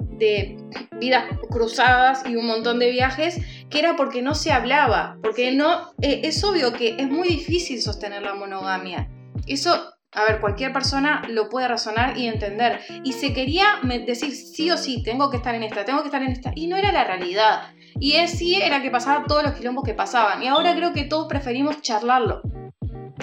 [0.00, 0.56] de
[0.98, 5.92] vidas cruzadas y un montón de viajes que era porque no se hablaba, porque no,
[6.02, 9.08] eh, es obvio que es muy difícil sostener la monogamia.
[9.46, 12.80] Eso, a ver, cualquier persona lo puede razonar y entender.
[13.04, 16.22] Y se quería decir sí o sí, tengo que estar en esta, tengo que estar
[16.22, 16.52] en esta.
[16.54, 17.72] Y no era la realidad.
[17.98, 20.42] Y es sí era que pasaba todos los quilombos que pasaban.
[20.42, 22.42] Y ahora creo que todos preferimos charlarlo.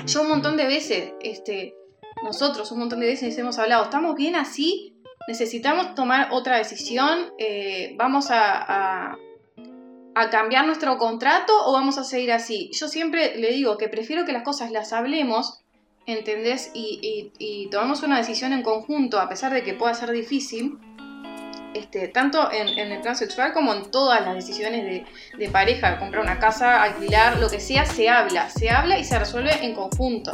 [0.06, 1.76] Yo un montón de veces, este,
[2.24, 4.97] nosotros un montón de veces hemos hablado, ¿estamos bien así?
[5.28, 7.32] ¿Necesitamos tomar otra decisión?
[7.38, 9.18] Eh, ¿Vamos a, a-
[10.32, 12.72] cambiar nuestro contrato o vamos a seguir así?
[12.74, 15.60] Yo siempre le digo que prefiero que las cosas las hablemos,
[16.08, 16.72] ¿entendés?
[16.74, 20.80] Y, y, y tomamos una decisión en conjunto, a pesar de que pueda ser difícil,
[21.76, 25.06] este, tanto en, en el plan sexual como en todas las decisiones de,
[25.38, 29.20] de pareja, comprar una casa, alquilar, lo que sea, se habla, se habla y se
[29.20, 30.32] resuelve en conjunto.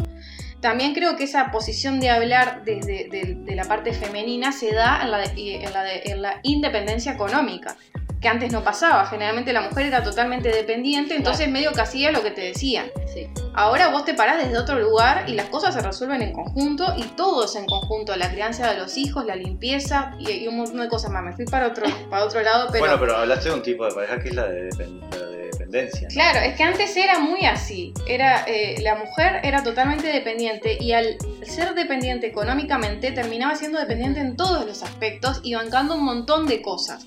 [0.63, 5.12] También creo que esa posición de hablar desde de, la parte femenina se da en
[5.12, 7.76] la, en la en la independencia económica,
[8.23, 9.05] que antes no pasaba.
[9.05, 12.88] Generalmente la mujer era totalmente dependiente, entonces medio que hacía lo que te decían.
[13.13, 13.27] Sí.
[13.53, 17.03] Ahora vos te parás desde otro lugar y las cosas se resuelven en conjunto y
[17.03, 20.79] todo es en conjunto, la crianza de los hijos, la limpieza y, y un montón
[20.79, 21.23] de cosas más.
[21.23, 22.86] Me fui para otro, para otro lado, pero...
[22.86, 26.07] Bueno, pero hablaste de un tipo de pareja que es la de, la de dependencia.
[26.07, 26.13] ¿no?
[26.13, 27.93] Claro, es que antes era muy así.
[28.07, 34.21] Era, eh, la mujer era totalmente dependiente y al ser dependiente económicamente terminaba siendo dependiente
[34.21, 37.05] en todos los aspectos y bancando un montón de cosas.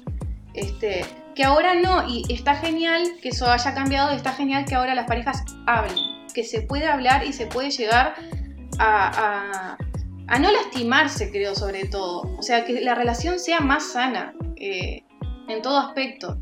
[0.57, 4.95] Este, que ahora no, y está genial que eso haya cambiado, está genial que ahora
[4.95, 5.97] las parejas hablen,
[6.35, 8.14] que se puede hablar y se puede llegar
[8.79, 9.77] a, a-
[10.29, 12.23] a no lastimarse, creo, sobre todo.
[12.38, 15.05] O sea, que la relación sea más sana eh,
[15.49, 16.38] en todo aspecto.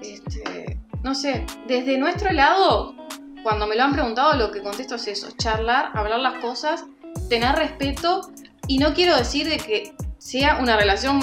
[0.00, 2.94] Este, no sé, desde nuestro lado,
[3.42, 6.84] cuando me lo han preguntado, lo que contesto es eso, charlar, hablar las cosas,
[7.28, 8.30] tener respeto
[8.68, 11.18] y no quiero decir de que sea una relación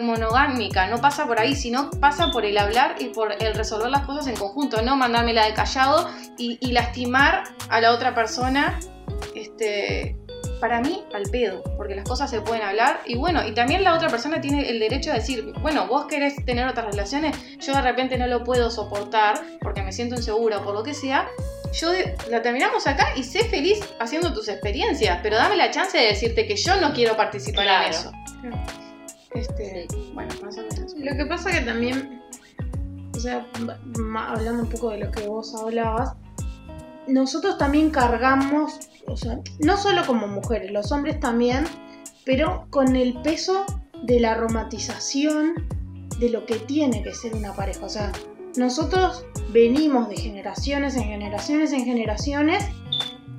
[0.00, 4.06] monogámica, no pasa por ahí, sino pasa por el hablar y por el resolver las
[4.06, 8.78] cosas en conjunto, no mandármela de callado y, y lastimar a la otra persona
[9.34, 10.16] este,
[10.60, 13.94] para mí, al pedo, porque las cosas se pueden hablar y bueno, y también la
[13.94, 17.82] otra persona tiene el derecho de decir, bueno, vos querés tener otras relaciones, yo de
[17.82, 21.28] repente no lo puedo soportar porque me siento insegura o por lo que sea,
[21.72, 25.98] yo de- la terminamos acá y sé feliz haciendo tus experiencias, pero dame la chance
[25.98, 27.84] de decirte que yo no quiero participar Claro.
[27.84, 28.12] en eso.
[29.34, 30.12] Este, Sí.
[30.14, 30.32] bueno.
[30.98, 32.22] Lo que pasa que también,
[33.14, 33.46] o sea,
[34.28, 36.14] hablando un poco de lo que vos hablabas,
[37.06, 41.64] nosotros también cargamos, o sea, no solo como mujeres, los hombres también,
[42.24, 43.64] pero con el peso
[44.02, 45.54] de la romantización
[46.18, 47.84] de lo que tiene que ser una pareja.
[47.84, 48.12] O sea,
[48.56, 52.64] nosotros venimos de generaciones en generaciones en generaciones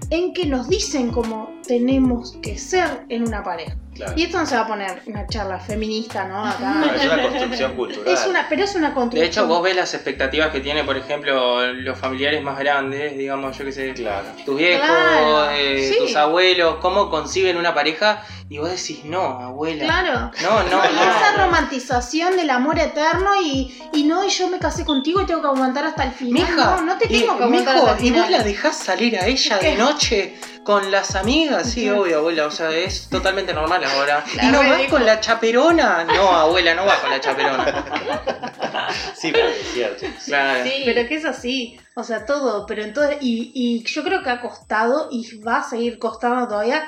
[0.09, 3.75] en que nos dicen cómo tenemos que ser en una pareja.
[3.97, 4.13] Claro.
[4.15, 6.45] Y esto no se va a poner una charla feminista, ¿no?
[6.47, 6.73] Acá.
[6.75, 8.07] No, es una construcción cultural.
[8.13, 9.21] Es una, pero es una construcción.
[9.21, 13.57] De hecho, vos ves las expectativas que tiene, por ejemplo, los familiares más grandes, digamos,
[13.57, 14.27] yo qué sé, Claro.
[14.45, 15.97] tus viejos, Claro, eh, sí.
[15.99, 19.83] tus abuelos, cómo conciben una pareja y vos decís, no, abuela.
[19.83, 20.31] Claro.
[20.41, 21.45] No, no, Y esa no.
[21.45, 25.47] romantización del amor eterno y, y no, y yo me casé contigo y tengo que
[25.47, 26.33] aguantar hasta el final.
[26.43, 28.77] Mija, no, no te y- tengo que aguantar mijo, hasta el ¿y vos la dejás
[28.77, 30.35] salir a ella de noche
[30.67, 31.69] con las amigas?
[31.71, 34.21] Sí, obvio, abuela, o sea, es totalmente normal ahora.
[34.43, 36.03] ¿Y no vas con la chaperona?
[36.03, 37.85] No, abuela, no vas con la chaperona.
[39.15, 40.05] Sí, pero es cierto.
[40.25, 40.63] Claro.
[40.63, 40.83] Sí.
[40.85, 44.39] Pero que es así, o sea, todo, pero entonces, y, y yo creo que ha
[44.39, 46.87] costado y va a seguir costando todavía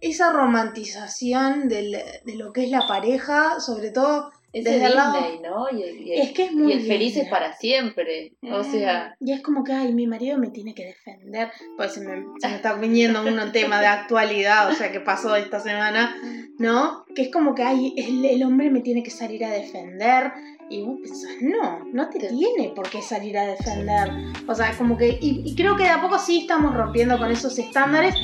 [0.00, 5.18] esa romantización del- de lo que es la pareja, sobre todo Ese desde el lado...
[5.42, 5.66] ¿no?
[5.78, 8.34] Y y Es que es muy y el para siempre.
[8.42, 8.64] O Mm.
[8.64, 11.50] sea, Y es como que, ay, mi marido me tiene que defender.
[11.76, 15.34] Pues se me, se me está viniendo un tema de actualidad, o sea, que pasó
[15.36, 16.14] esta semana,
[16.58, 17.04] ¿no?
[17.14, 20.32] Que es como que, ay, el, el hombre me tiene que salir a defender.
[20.70, 24.08] Y vos pensás, no, no te tiene por qué salir a defender.
[24.46, 27.30] O sea, como que, y, y creo que de a poco sí estamos rompiendo con
[27.30, 28.14] esos estándares,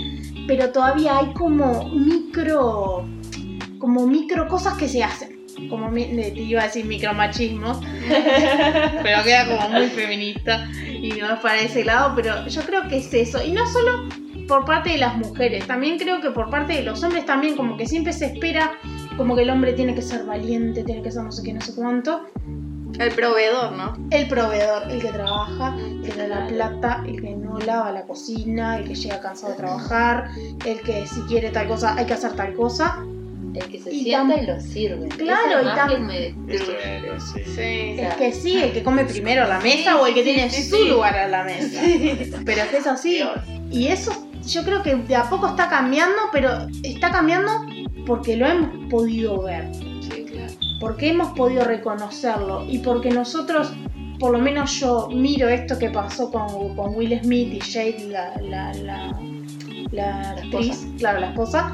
[0.47, 3.05] pero todavía hay como micro,
[3.79, 5.40] como micro cosas que se hacen.
[5.69, 7.81] Como iba a decir micromachismo,
[9.03, 12.99] pero queda como muy feminista y no es para ese lado, pero yo creo que
[12.99, 13.45] es eso.
[13.45, 14.09] Y no solo
[14.49, 17.77] por parte de las mujeres, también creo que por parte de los hombres también como
[17.77, 18.73] que siempre se espera
[19.17, 21.61] como que el hombre tiene que ser valiente, tiene que ser no sé qué, no
[21.61, 22.27] sé cuánto.
[22.99, 23.97] El proveedor, ¿no?
[24.11, 28.03] El proveedor, el que trabaja, el que da la plata, el que no lava la
[28.03, 30.29] cocina, el que llega cansado de trabajar,
[30.67, 33.05] el que si quiere tal cosa hay que hacer tal cosa.
[33.55, 35.09] El que se Y sienta tam- y lo sirve.
[35.09, 37.41] Claro, Esa y imagen tam- me es, sí.
[37.45, 37.97] Sí.
[38.19, 40.63] Que sí, el que come primero a la mesa o el que sí, tiene sí,
[40.69, 40.89] su sí.
[40.89, 41.81] lugar a la mesa.
[42.45, 43.15] Pero es que es así.
[43.17, 43.31] Dios.
[43.71, 47.51] Y eso yo creo que de a poco está cambiando, pero está cambiando
[48.07, 49.69] porque lo hemos podido ver,
[50.01, 50.53] Sí, claro.
[50.81, 53.73] porque hemos podido reconocerlo y porque nosotros,
[54.19, 58.33] por lo menos yo miro esto que pasó con, con Will Smith y Jade, la,
[58.41, 59.21] la, la,
[59.93, 61.71] la actriz, claro, la esposa.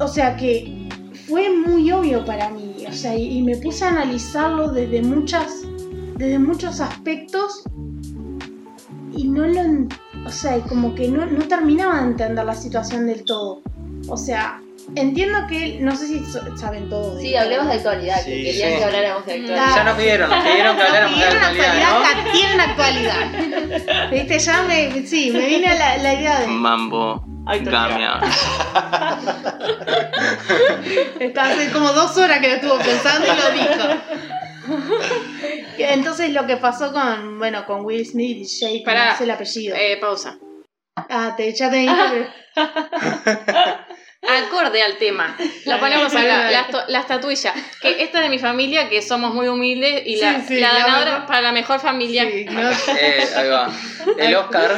[0.00, 0.88] O sea que
[1.28, 5.62] fue muy obvio para mí, o sea, y, y me puse a analizarlo desde muchas,
[6.16, 7.62] desde muchos aspectos
[9.12, 9.60] y no lo,
[10.26, 13.62] o sea, y como que no, no terminaba de entender la situación del todo.
[14.08, 14.60] O sea,
[14.96, 16.24] entiendo que, no sé si
[16.56, 17.16] saben todo.
[17.16, 18.78] de Sí, hablemos de actualidad, que querían sí.
[18.78, 19.76] que habláramos de actualidad.
[19.76, 22.32] Ya nos pidieron, nos pidieron que habláramos de Tienen actualidad, ¿no?
[22.32, 24.10] Tienen actualidad.
[24.10, 26.46] Viste, ya me, sí, me viene la, la idea de...
[26.48, 28.20] Mambo Gamia.
[31.20, 33.88] Está hace como dos horas que lo estuvo pensando y lo dijo.
[35.78, 39.12] Entonces lo que pasó con, bueno, con Will Smith y Jake, Pará.
[39.12, 39.76] no sé el apellido.
[39.76, 40.38] Eh, pausa.
[40.96, 42.28] ah, te, ya te dije, pero-
[44.38, 45.36] Acorde al tema.
[45.66, 47.52] Lo ponemos acá, la, estu- la estatuilla.
[47.80, 50.72] Que esta es de mi familia, que somos muy humildes y la, Sí, sí, la
[50.72, 52.24] la ganadora para la mejor familia.
[52.30, 53.70] Sí, no- Eh, ahí va.
[54.18, 54.70] El Oscar.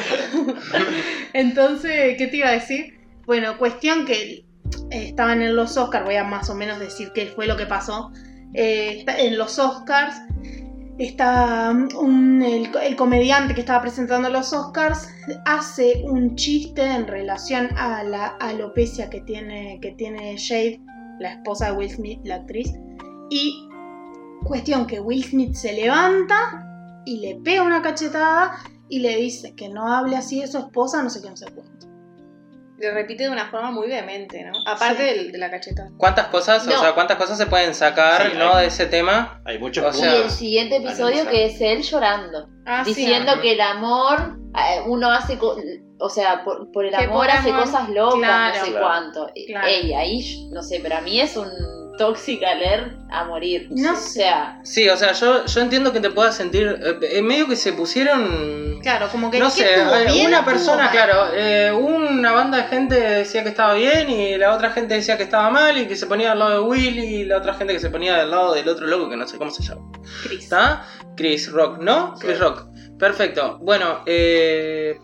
[1.32, 2.98] Entonces, ¿qué te iba a decir?
[3.26, 4.44] Bueno, cuestión que eh,
[4.90, 8.12] estaban en los Oscars, voy a más o menos decir qué fue lo que pasó.
[8.54, 10.14] Eh, en los Oscars
[10.98, 15.08] está un- el, comediante que estaba presentando los Oscars
[15.46, 20.80] hace un chiste en relación a la alopecia que tiene, que tiene Jade,
[21.18, 22.72] la esposa de Will Smith, la actriz.
[23.30, 23.68] Y
[24.44, 28.52] cuestión que Will Smith se levanta y le pega una cachetada
[28.88, 31.46] y le dice que no hable así de su esposa, no sé qué, no sé.
[32.82, 34.50] Le repite de una forma muy vehemente, ¿no?
[34.66, 35.18] Aparte Sí.
[35.18, 35.88] del- de la cachetada.
[35.98, 39.40] ¿Cuántas cosas, o sea, cuántas cosas se pueden sacar, Sí, no, hay- de ese tema?
[39.44, 41.30] Hay muchos O Y sea, el siguiente episodio analizar.
[41.30, 42.92] que es él llorando, Ah, sí.
[42.92, 45.38] diciendo que el amor, eh, uno hace,
[46.02, 48.58] o sea, por, por el amor por hace amor, cosas locas, claro.
[48.58, 48.86] no sé Claro.
[48.86, 49.30] cuánto.
[49.46, 49.66] Claro.
[49.68, 51.48] Ey, ahí, no sé, pero a mí es un
[51.98, 53.68] Toxic Alert a morir.
[53.70, 56.66] No o sea, Sí, o sea, yo, yo entiendo que te puedas sentir.
[56.82, 58.80] eh, en medio que se pusieron.
[58.82, 62.64] Claro, como que No ¿qué sé, eh, bien, una persona, claro, eh, una banda de
[62.64, 65.94] gente decía que estaba bien y la otra gente decía que estaba mal y que
[65.94, 68.54] se ponía al lado de Will y la otra gente que se ponía del lado
[68.54, 69.82] del otro loco que no sé cómo se llama.
[70.24, 70.44] Chris.
[70.44, 70.84] ¿Está?
[71.16, 72.14] Chris Rock, ¿no?
[72.18, 72.64] Chris Rock.
[72.98, 73.58] Perfecto.
[73.60, 74.98] Bueno, eh,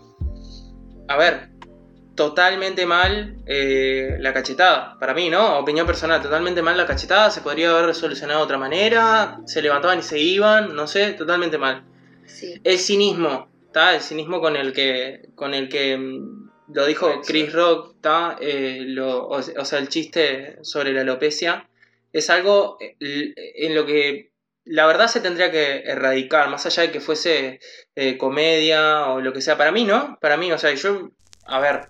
[1.09, 1.49] a ver,
[2.15, 4.97] totalmente mal eh, la cachetada.
[4.99, 5.59] Para mí, ¿no?
[5.59, 7.29] Opinión personal, totalmente mal la cachetada.
[7.31, 9.39] Se podría haber resolucionado de otra manera.
[9.45, 11.83] Se levantaban y se iban, no sé, totalmente mal.
[12.25, 12.59] sí.
[12.63, 13.95] El cinismo, ¿está?
[13.95, 18.37] El cinismo con el que, con el que mm, lo dijo Chris Rock, ¿está?
[18.39, 21.67] Eh, lo- o, o sea, el chiste sobre la alopecia
[22.11, 22.95] es algo eh,
[23.55, 24.28] en lo que
[24.69, 27.59] la verdad se tendría que erradicar, más allá de que fuese
[27.95, 29.57] eh, comedia o lo que sea.
[29.57, 30.17] Para mí, ¿no?
[30.21, 31.09] Para mí, o sea, yo,
[31.45, 31.89] a ver,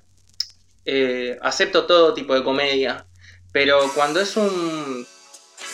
[0.85, 3.05] eh, acepto todo tipo de comedia,
[3.51, 5.05] pero cuando es un,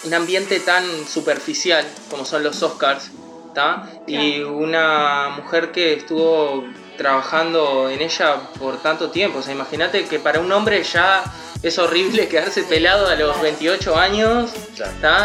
[0.04, 3.12] un ambiente tan superficial como son los Oscars,
[3.54, 3.88] ¿tá?
[4.08, 6.66] Y una mujer que estuvo
[6.98, 9.40] trabajando en ella por tanto tiempo.
[9.40, 11.24] O sea, imagínate que para un hombre ya
[11.64, 14.52] es horrible quedarse pelado a los 28 años.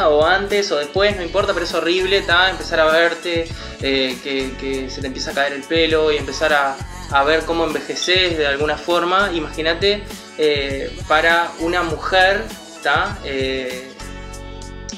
[0.09, 2.51] O antes o después, no importa, pero es horrible, ¿tá?
[2.51, 3.47] Empezar a verte,
[3.83, 6.77] eh, que, que se te empieza a caer el pelo y empezar a,
[7.13, 9.31] a ver cómo envejeces de alguna forma.
[9.33, 10.03] Imagínate
[10.39, 12.43] eh, para una mujer,
[12.83, 13.19] ¿tá?
[13.25, 13.89] Eh,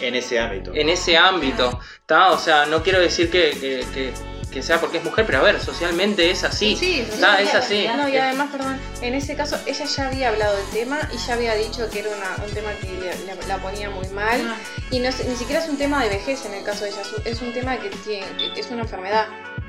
[0.00, 0.72] En ese ámbito.
[0.74, 2.30] en ese ámbito, ¿tá?
[2.32, 4.12] O sea, no quiero decir que, que- que-
[4.52, 6.76] que sea porque es mujer, pero a ver, socialmente es así.
[6.76, 7.08] Sí, sí,
[7.40, 7.88] es así.
[7.96, 11.34] No, y además, perdón, en ese caso ella ya había hablado del tema y ya
[11.34, 14.40] había dicho que era una- un tema que le- la, la ponía muy mal.
[14.46, 14.56] Ah,
[14.90, 17.02] Y no es- ni siquiera es un tema de vejez en el caso de ella,
[17.24, 19.26] es un- tema que tiene, es una enfermedad,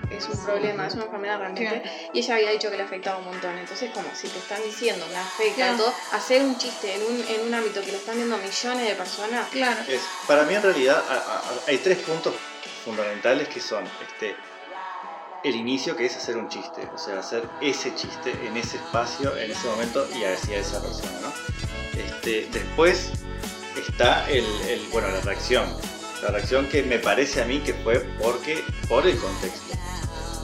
[0.09, 1.83] es un problema, es una enfermedad realmente.
[2.13, 3.57] Y ella había dicho que le afectaba un montón.
[3.57, 5.77] Entonces, como si te están diciendo, me afecta Claro.
[5.77, 8.95] todo, hacer un chiste en un, en un ámbito que lo están viendo millones de
[8.95, 9.47] personas.
[9.49, 9.79] Claro.
[9.87, 12.33] Es- para mí en realidad a- a- a- hay tres puntos
[12.85, 14.35] fundamentales que son este
[15.43, 19.35] el inicio que es hacer un chiste, o sea, hacer ese chiste en ese espacio,
[19.37, 21.33] en ese momento y hacia esa persona, ¿no?
[21.99, 23.11] Este, después
[23.87, 25.65] está el, el- bueno, la reacción.
[26.21, 29.73] La reacción que me parece a mí que fue porque por el contexto.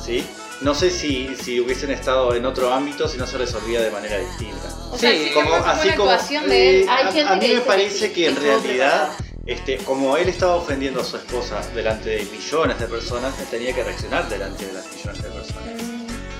[0.03, 0.27] ¿Sí?
[0.61, 4.17] No sé si, si hubiesen estado en otro ámbito si no se resolvía de manera
[4.17, 4.67] distinta.
[4.91, 6.83] O sea, Sí, como, así como actuación de él.
[6.83, 9.28] eh, Hay a, gente a mí que me parece que que en realidad preparado.
[9.49, 13.73] Este, como él estaba ofendiendo a su esposa delante de millones de personas, él tenía
[13.73, 15.73] que reaccionar delante de las millones de personas.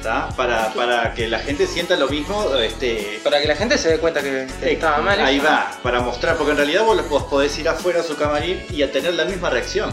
[0.03, 0.29] ¿tá?
[0.37, 3.97] Para, para que la gente sienta lo mismo, este, Para que la gente se dé
[3.97, 5.19] cuenta que, que estaba mal.
[5.19, 5.45] ahí eso.
[5.45, 8.83] va, para mostrar, porque en realidad vos, vos podés ir afuera a su camarín y
[8.83, 9.91] a tener la misma reacción.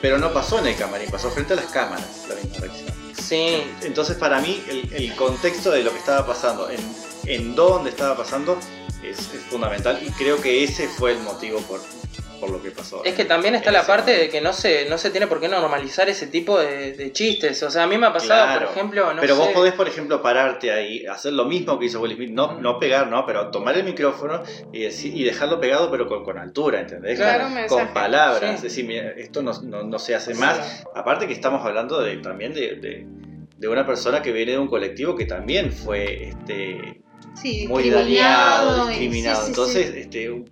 [0.00, 2.88] Pero no pasó en el camarín, pasó frente a las cámaras la misma reacción.
[3.20, 6.80] Sí, Entonces para mí el, el contexto de lo que estaba pasando, en,
[7.26, 8.58] en dónde estaba pasando,
[9.02, 11.80] es, es fundamental y creo que ese fue el motivo por,
[12.38, 13.04] por lo que pasó.
[13.04, 14.22] Es que también está la parte momento.
[14.24, 17.62] de que no se, no se tiene por qué normalizar ese tipo de, de chistes.
[17.62, 18.66] O sea, a mí me ha pasado, Claro.
[18.66, 22.00] por ejemplo, no pero vos podés, por ejemplo, pararte ahí, hacer lo mismo que hizo
[22.00, 23.24] Will Smith, no, no pegar, ¿no?
[23.26, 27.18] Pero tomar el micrófono y, decir- y dejarlo pegado, pero con, con altura, ¿entendés?
[27.18, 28.50] Claro, con, con palabras.
[28.50, 28.56] Sí.
[28.56, 30.84] Es decir, mira, esto no, no- no se hace más.
[30.94, 33.06] Aparte que estamos hablando de, también de, de-
[33.56, 37.00] de una persona que viene de un colectivo que también fue este,
[37.34, 39.42] Sí, muy discriminado dañado, discriminado.
[39.42, 39.98] sí, Entonces, sí.
[40.00, 40.44] Este, un-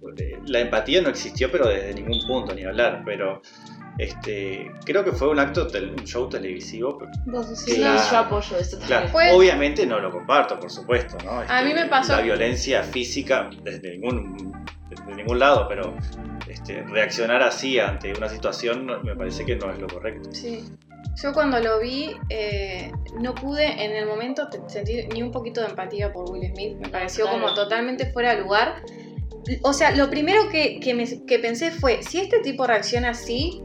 [0.47, 3.03] la empatía no existió, pero desde ningún punto ni hablar.
[3.05, 3.43] Pero
[3.99, 6.99] este, creo que fue un acto, un show televisivo.
[7.27, 8.81] Vos decís, Sí, yo apoyo también.
[8.87, 11.41] Claro, Pues- obviamente no lo comparto, por supuesto, ¿no?
[11.49, 14.53] A mí me pasó- La violencia física desde ningún,
[14.91, 15.97] desde ningún lado, pero
[16.47, 20.29] este, reaccionar así ante una situación me parece que no es lo correcto.
[20.33, 20.65] Sí.
[21.17, 25.69] Yo cuando lo vi, eh, no pude en el momento sentir ni un poquito de
[25.69, 26.77] empatía por Will Smith.
[26.79, 27.41] Me pareció claro.
[27.41, 28.83] como totalmente fuera de lugar.
[29.63, 33.63] O sea, lo primero que, que me- que pensé fue, si este tipo reacciona así,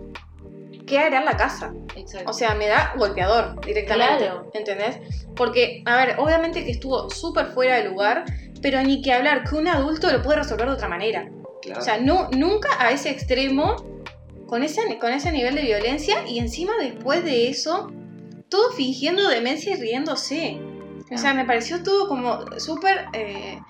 [0.88, 1.74] ¿qué hará en la casa?
[1.96, 2.30] Exacto.
[2.30, 4.26] O sea, me da golpeador directamente.
[4.26, 4.50] Claro.
[4.54, 5.00] ¿Entendés?
[5.36, 8.26] Porque, a ver, obviamente que estuvo súper fuera de lugar,
[8.62, 11.30] pero ni que hablar que un adulto lo puede resolver de otra manera.
[11.62, 11.82] Claro.
[11.82, 13.76] O sea, no, nunca a ese extremo,
[14.52, 17.90] con ese, con ese nivel de violencia, y encima después de eso,
[18.50, 20.60] todo fingiendo demencia y riéndose.
[21.10, 23.62] O sea, me pareció todo como súper eh,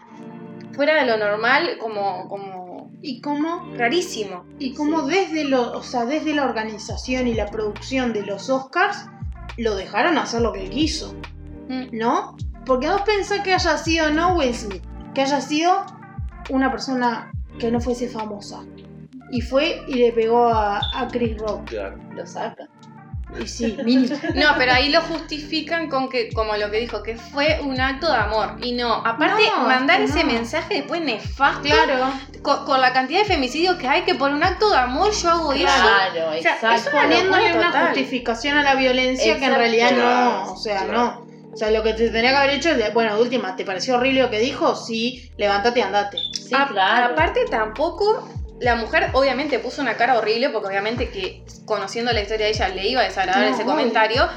[0.71, 3.71] fuera de lo normal, como, como ¿Y cómo?
[3.75, 4.43] rarísimo.
[4.57, 9.05] Y cómo desde lo, o sea, desde la organización y la producción de los Oscars
[9.57, 11.13] lo dejaron hacer lo que quiso,
[11.69, 11.89] Mm.
[11.91, 12.35] ¿no?
[12.65, 14.83] Porque vos pensás que haya sido no Will Smith,
[15.13, 15.85] que haya sido
[16.49, 18.65] una persona que no fuese famosa.
[19.31, 21.65] Y fue y le pegó a, a Chris Rock.
[21.69, 21.97] Claro.
[22.13, 22.67] Lo saca.
[23.39, 24.13] Y sí, mínimo.
[24.35, 28.07] No, pero ahí lo justifican con que, como lo que dijo, que fue un acto
[28.09, 28.57] de amor.
[28.61, 31.61] Y no, aparte, No, mandar ese mensaje después nefasto.
[31.61, 32.11] Claro.
[32.41, 35.29] Con, con la cantidad de femicidios que hay, que por un acto de amor yo
[35.29, 35.63] hago eso.
[35.63, 36.75] Claro, O sea, exacto.
[36.75, 37.87] es poniéndole locura una total.
[37.87, 40.51] justificación a la violencia que en realidad Claro, no.
[40.51, 40.91] O sea, claro.
[40.93, 41.25] no.
[41.53, 43.63] O sea, lo que te tenía que haber hecho es, de, bueno, de última, ¿te
[43.63, 44.75] pareció horrible lo que dijo?
[44.75, 46.17] Sí, levántate y andate.
[46.33, 47.13] Sí, A- claro.
[47.13, 48.27] Aparte tampoco
[48.61, 52.69] la mujer obviamente puso una cara horrible porque obviamente que conociendo la historia de ella
[52.69, 54.29] le iba a desagradar No, ese comentario,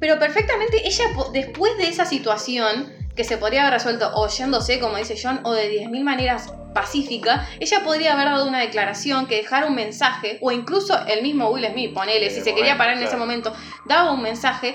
[0.00, 4.96] pero perfectamente ella después de esa situación que se podría haber resuelto o yéndose, como
[4.96, 9.66] dice John, o de 10.000 maneras pacífica, ella podría haber dado una declaración que dejara
[9.66, 13.16] un mensaje, o incluso el mismo Will Smith, ponele, si se quería parar en ese
[13.16, 13.52] momento,
[13.86, 14.74] daba un mensaje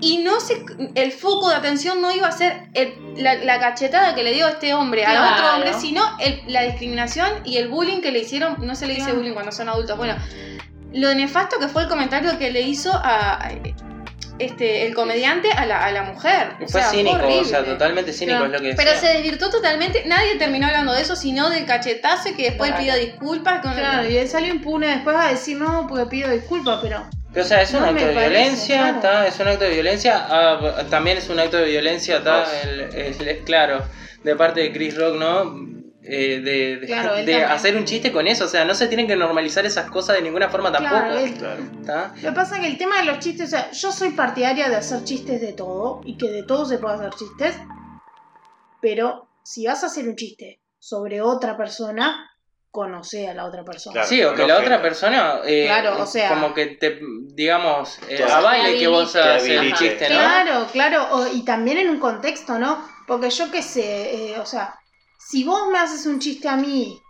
[0.00, 4.14] y no se, el foco de atención no iba a ser el- la, la cachetada
[4.14, 5.34] que le dio este hombre al Claro.
[5.34, 8.94] otro hombre, sino el- la discriminación y el bullying que le hicieron, no se le
[8.94, 9.18] dice Claro.
[9.18, 10.14] bullying cuando son adultos, bueno,
[10.92, 13.50] lo nefasto que fue el comentario que le hizo a, a-
[14.38, 16.54] este el comediante a la, a la mujer.
[16.62, 18.54] O Fue sea, cínico, o sea, totalmente cínico Claro.
[18.54, 19.08] es lo que Pero decía.
[19.10, 22.82] se desvirtuó totalmente, nadie terminó hablando de eso, sino del cachetazo y que después Claro.
[22.82, 23.60] pidió disculpas.
[23.60, 27.06] Con Claro, y él salió impune después a decir no, porque pido disculpas, pero.
[27.36, 29.28] O sea, es un No acto de parece, violencia, claro.
[29.28, 32.20] es un acto de violencia, ah, también es un acto de violencia.
[32.64, 32.80] El-
[33.28, 33.84] el- claro,
[34.24, 35.70] de parte de Chris Rock, ¿no?
[36.02, 39.06] Eh, de de- Claro, de hacer un chiste con eso, o sea, no se tienen
[39.06, 40.96] que normalizar esas cosas de ninguna forma tampoco.
[40.96, 41.62] Claro, él- Claro.
[41.86, 42.12] ¿tá?
[42.16, 44.68] Lo que pasa es que el tema de los chistes, o sea, yo soy partidaria
[44.68, 47.54] de hacer chistes de todo y que de todo se puede hacer chistes,
[48.80, 52.29] pero si vas a hacer un chiste sobre otra persona,
[52.70, 53.94] conoce a la otra persona.
[53.94, 54.08] Claro.
[54.08, 57.00] Sí, o que no la otra persona, eh, Claro, o sea- como que te,
[57.34, 60.16] digamos, eh, Te avale que vos haces el chiste, ¿no?
[60.16, 62.82] Claro, claro, o- y también en un contexto, ¿no?
[63.06, 64.74] Porque yo qué sé, eh, o sea,
[65.18, 67.00] si vos me haces un chiste a mí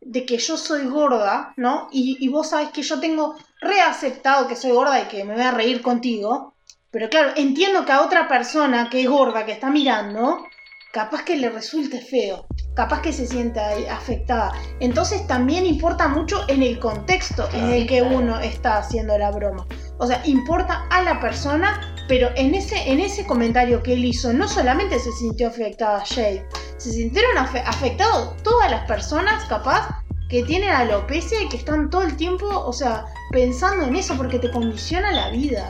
[0.00, 1.88] de que yo soy gorda, ¿no?
[1.92, 5.42] Y, y vos sabés que yo tengo reaceptado que soy gorda y que me voy
[5.44, 6.54] a reír contigo,
[6.90, 10.44] pero claro, entiendo que a otra persona que es gorda, que está mirando,
[10.92, 14.52] capaz que le resulte feo, capaz que se sienta afectada.
[14.80, 18.16] Entonces también importa mucho en el contexto en el que Claro.
[18.18, 19.66] uno está haciendo la broma.
[19.98, 24.32] O sea, importa a la persona, pero en ese, en ese comentario que él hizo,
[24.32, 26.46] no solamente se sintió afectada Jade,
[26.76, 32.02] se sintieron afe- afectados todas las personas, capaz, que tienen alopecia y que están todo
[32.02, 35.68] el tiempo, o sea, pensando en eso porque te condiciona la vida.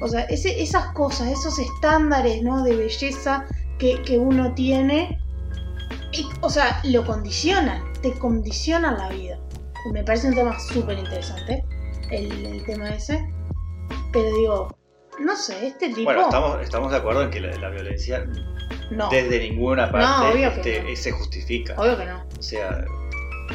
[0.00, 2.62] O sea, ese- esas cosas, esos estándares, ¿no?
[2.62, 3.44] De belleza
[3.78, 5.18] que, que uno tiene,
[6.40, 9.38] o sea, lo condicionan, te condicionan la vida.
[9.92, 11.64] Me parece un tema súper interesante,
[12.10, 13.26] el, el tema ese.
[14.12, 14.78] Pero digo,
[15.20, 16.04] no sé, este tipo...
[16.04, 18.24] Bueno, estamos, estamos de acuerdo en que la, la violencia
[18.90, 20.96] No, desde ninguna No, parte que este, no.
[20.96, 21.74] se justifica.
[21.76, 22.24] obvio que no.
[22.38, 22.84] O sea,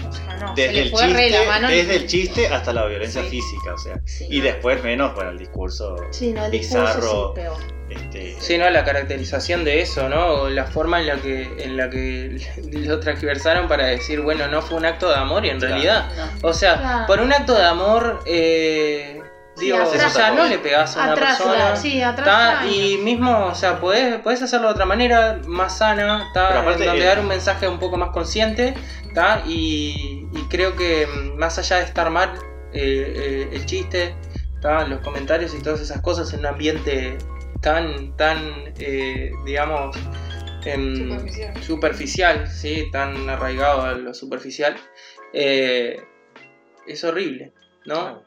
[0.07, 0.53] O sea, no.
[0.55, 1.68] desde, el chiste, la mano.
[1.70, 3.30] desde el chiste hasta la violencia Sí.
[3.30, 3.99] física, o sea.
[4.05, 4.28] Sí.
[4.30, 7.34] Y después menos, bueno, el discurso Sí, no, el discurso bizarro.
[7.90, 8.70] Este, Sí, ¿no?
[8.70, 10.26] La caracterización de eso, ¿no?
[10.28, 12.38] O La forma en la que, en la que
[12.72, 15.74] lo transversaron para decir, bueno, no fue un acto de amor y en Claro.
[15.74, 16.10] realidad,
[16.42, 16.50] No.
[16.50, 17.08] o sea, Claro.
[17.08, 19.22] por un acto de amor, eh,
[19.56, 21.56] Sí, digo, atrás- o sea, no le pegás a una Atrás, persona.
[21.56, 22.66] claro, sí, atrás.
[22.72, 27.02] Y mismo, o sea, podés, podés hacerlo de otra manera, más sana, aparte, en donde
[27.04, 28.74] eh, dar un mensaje un poco más consciente,
[29.14, 29.44] ¿tá?
[29.46, 32.30] Y, y creo que mm, más allá de estar mal
[32.72, 34.16] eh, eh, el chiste,
[34.62, 34.86] ¿tá?
[34.86, 37.18] los comentarios y todas esas cosas en un ambiente
[37.62, 39.95] tan, tan, eh, digamos,
[40.66, 41.64] em, Superficial.
[41.64, 42.89] superficial, ¿sí?
[42.91, 44.76] tan arraigado a lo superficial,
[45.34, 46.01] eh,
[46.88, 47.53] es horrible,
[47.86, 47.95] ¿no?
[47.95, 48.24] Claro.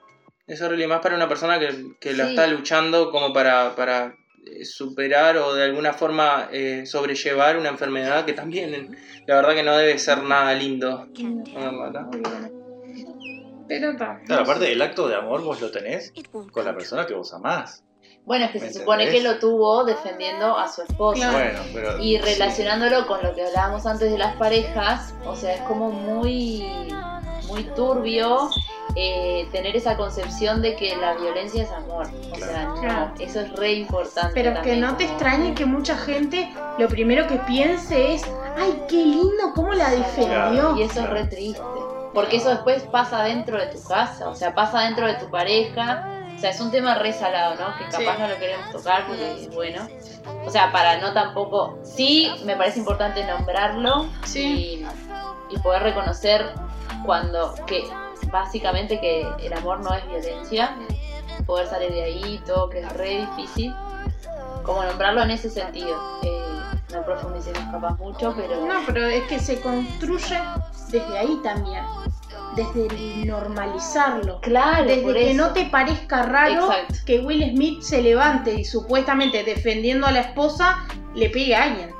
[0.47, 4.15] Es horrible, y más para una persona que, que la está luchando como para, para
[4.45, 9.63] eh, superar o de alguna forma eh, sobrellevar una enfermedad que también, la verdad que
[9.63, 11.09] no debe ser nada lindo.
[13.69, 13.97] Pero.
[13.97, 16.13] Claro, aparte el acto de amor vos lo tenés
[16.51, 17.85] con la persona que vos amás.
[18.25, 21.31] Bueno, es que ¿Me se supone que lo tuvo defendiendo a su esposa.
[21.31, 21.39] Claro.
[21.39, 21.99] Bueno, pero.
[22.03, 26.65] Y relacionándolo con lo que hablábamos antes de las parejas, o sea, es como muy,
[27.49, 28.49] muy turbio
[28.95, 32.07] eh, tener esa concepción de que la violencia es amor.
[32.33, 33.13] O sea, no, Claro.
[33.19, 34.31] eso es re importante.
[34.35, 38.23] Pero que no te como- extrañe que mucha gente lo primero que piense es,
[38.57, 40.77] ay, qué lindo cómo la defendió.
[40.77, 41.63] Y eso es re triste.
[42.15, 46.07] Porque eso después pasa dentro de tu casa, o sea, pasa dentro de tu pareja.
[46.43, 47.79] O sea, es un tema re salado, ¿no?
[47.79, 48.21] Que capaz Sí.
[48.21, 49.87] no lo queremos tocar porque, bueno.
[50.45, 51.79] O sea, para no tampoco.
[51.85, 54.85] Sí, me parece importante nombrarlo Sí.
[55.51, 56.53] y, y poder reconocer
[57.07, 57.55] cuando.
[57.69, 57.89] que
[58.33, 60.77] básicamente que el amor no es violencia.
[61.47, 63.73] Poder salir de ahí y todo, que es re difícil.
[64.65, 65.97] Como nombrarlo en ese sentido.
[66.25, 66.43] Eh,
[66.93, 68.67] no profundicemos capaz mucho, pero.
[68.67, 70.41] No, pero es que se construye
[70.89, 71.85] desde ahí también.
[72.57, 74.41] Desde el normalizarlo.
[74.41, 75.43] Claro, Desde por que eso.
[75.43, 76.95] no te parezca raro Exacto.
[77.07, 80.85] que Will Smith se levante y supuestamente defendiendo a la esposa
[81.15, 81.91] le pegue a alguien.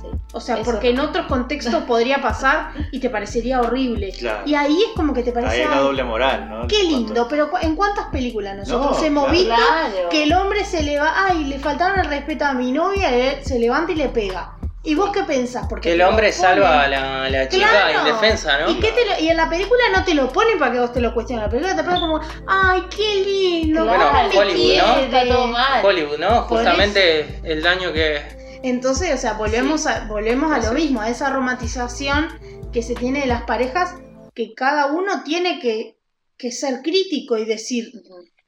[0.00, 0.08] Sí.
[0.32, 0.64] O sea, Eso.
[0.70, 4.12] porque en otros contextos podría pasar y te parecería horrible.
[4.18, 4.42] Claro.
[4.46, 5.60] Y ahí es como que te Ahí parece.
[5.62, 6.66] hay una "Ay, doble moral, ¿no?
[6.68, 9.38] Qué lindo, pero cu- ¿en cuántas películas nosotros No, hemos claro.
[9.38, 10.08] visto Claro.
[10.10, 13.44] que el hombre se le va, ay, le faltaron el respeto a mi novia, él
[13.44, 14.54] se levanta y le pega?
[14.84, 15.66] ¿Y vos qué pensás?
[15.68, 18.00] Porque Que el hombre salva a la, chica Claro.
[18.00, 18.70] indefensa, ¿no?
[18.70, 20.92] ¿Y, qué te lo- y en la película no te lo ponen para que vos
[20.92, 21.44] te lo cuestiones.
[21.44, 23.84] La película te pone como, ay, qué lindo.
[23.84, 24.94] Claro, me Hollywood, ¿no?
[24.94, 25.04] quiere".
[25.04, 25.84] Está todo mal.
[25.84, 26.46] Hollywood, ¿no?
[26.48, 28.58] Por Justamente el daño que...
[28.64, 32.28] Entonces, o sea, volvemos, a, volvemos a lo mismo, a esa romantización
[32.72, 33.94] que se tiene de las parejas,
[34.34, 35.96] que cada uno tiene que,
[36.36, 37.92] que ser crítico y decir,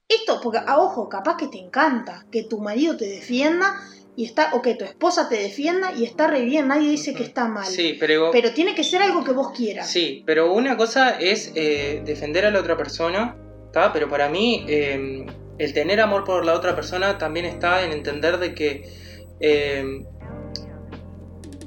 [0.09, 3.75] esto, porque a ojo, capaz que te encanta que tu marido te defienda
[4.17, 7.23] y está, o que tu esposa te defienda y está re bien, nadie dice que
[7.23, 7.67] está mal.
[7.67, 8.31] Sí, pero...
[8.31, 9.91] Pero tiene que ser algo que vos quieras.
[9.91, 13.37] Sí, pero una cosa es eh, defender a la otra persona,
[13.73, 13.93] ¿tá?
[13.93, 15.27] Pero para mí eh,
[15.59, 18.89] el tener amor por la otra persona también está en entender de que
[19.41, 20.05] eh,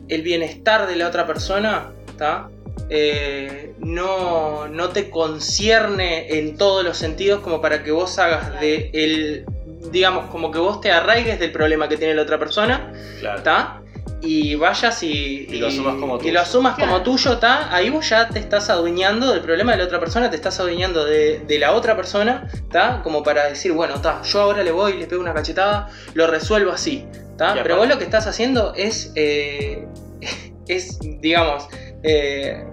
[0.08, 2.50] el bienestar de la otra persona, ¿tá?
[2.90, 8.90] Eh, no, no te concierne en todos los sentidos como para que vos hagas de
[8.94, 9.46] el,
[9.92, 13.44] digamos, como que vos te arraigues del problema que tiene la otra persona, Claro.
[13.44, 13.82] ¿tá?
[14.20, 16.34] Y vayas y, Y lo asumas como y tuyo.
[16.34, 17.74] lo asumas como tuyo, ¿tá?
[17.76, 21.06] Ahí vos ya te estás adueñando del problema de la otra persona, te estás adueñando
[21.06, 23.02] de, de la otra persona, ¿tá?
[23.04, 26.72] Como para decir, bueno, está, yo ahora le voy, le pego una cachetada, lo resuelvo
[26.72, 27.06] así,
[27.38, 27.56] ¿tá?
[27.58, 29.86] Y Pero vos lo que estás haciendo es, eh,
[30.68, 31.68] es digamos,
[32.02, 32.66] eh,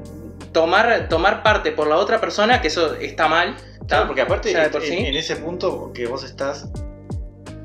[0.52, 3.86] tomar, tomar parte por la otra persona, que eso está mal, ¿tá?
[3.86, 4.96] Claro, porque aparte, en, sí.
[4.96, 6.68] en ese punto que vos estás,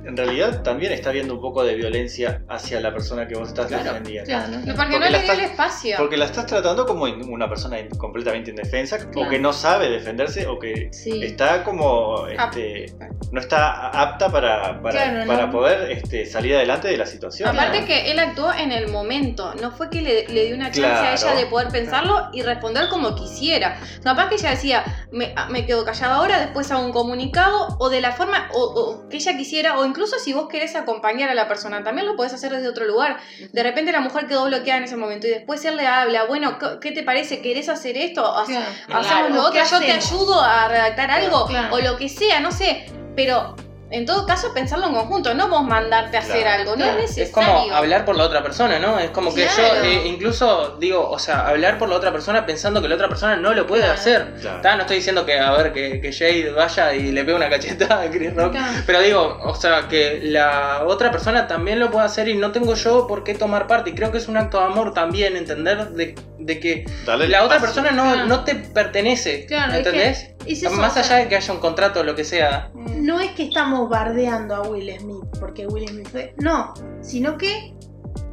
[0.05, 3.67] en realidad también está habiendo un poco de violencia hacia la persona que vos estás
[3.67, 4.25] Claro, defendiendo.
[4.27, 4.51] Claro.
[4.53, 5.95] Porque, Porque no la le dio el estás- espacio.
[5.97, 9.29] Porque la estás tratando como in- una persona completamente indefensa, o Claro.
[9.29, 11.21] que no sabe defenderse, o que Sí.
[11.23, 12.93] está como, este,
[13.31, 15.51] no está apta para, para, Claro, para no.
[15.51, 17.49] poder este, salir adelante de la situación.
[17.49, 17.85] Aparte ¿no?
[17.87, 21.13] que él actuó en el momento, no fue que le, le dio una chance a
[21.13, 23.79] ella de poder pensarlo y responder como quisiera.
[24.03, 27.89] Capaz que ella decía, me, ah, me quedo callada ahora, después hago un comunicado, o
[27.89, 31.33] de la forma o, o que ella quisiera, o incluso si vos querés acompañar a
[31.33, 33.17] la persona, también lo podés hacer desde otro lugar.
[33.51, 36.57] De repente la mujer quedó bloqueada en ese momento y después él le habla, bueno,
[36.59, 37.41] ¿qué- ¿qué te parece?
[37.41, 38.25] ¿Querés hacer esto?
[38.35, 39.29] Hacemos Claro.
[39.29, 41.75] lo otro, ¿Qué yo te ayudo a redactar algo, Claro.
[41.75, 42.85] o lo que sea, no sé,
[43.15, 43.55] pero...
[43.91, 46.93] En todo caso, pensarlo en conjunto, no vos mandarte a hacer Claro, algo, claro.
[46.93, 47.53] no es Es necesario.
[47.53, 48.99] como hablar por la otra persona, ¿no?
[48.99, 49.75] Es como que Claro.
[49.75, 53.09] yo eh, incluso digo, o sea, hablar por la otra persona pensando que la otra
[53.09, 53.95] persona no lo puede Claro.
[53.99, 54.33] hacer.
[54.41, 54.61] Claro.
[54.61, 54.75] ¿tá?
[54.75, 58.01] No estoy diciendo que, a ver, que, que Jade vaya y le pegue una cachetada
[58.03, 58.51] a Chris Rock.
[58.51, 58.67] Claro.
[58.85, 62.75] Pero digo, o sea, que la otra persona también lo puede hacer y no tengo
[62.75, 63.89] yo por qué tomar parte.
[63.89, 67.59] Y creo que es un acto de amor también, entender de, de que la otra
[67.59, 68.27] persona no, Claro.
[68.27, 69.45] no te pertenece.
[69.47, 70.19] Claro, es ¿Entendés?
[70.19, 72.23] que es eso, Más o sea, allá de que haya un contrato o lo que
[72.23, 72.71] sea.
[72.73, 76.33] No es que estamos bardeando a Will Smith porque Will Smith fue.
[76.37, 77.73] No, sino que,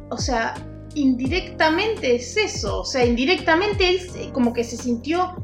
[0.09, 0.53] o sea,
[0.95, 2.81] indirectamente es eso.
[2.81, 5.35] O sea, indirectamente él como que se sintió.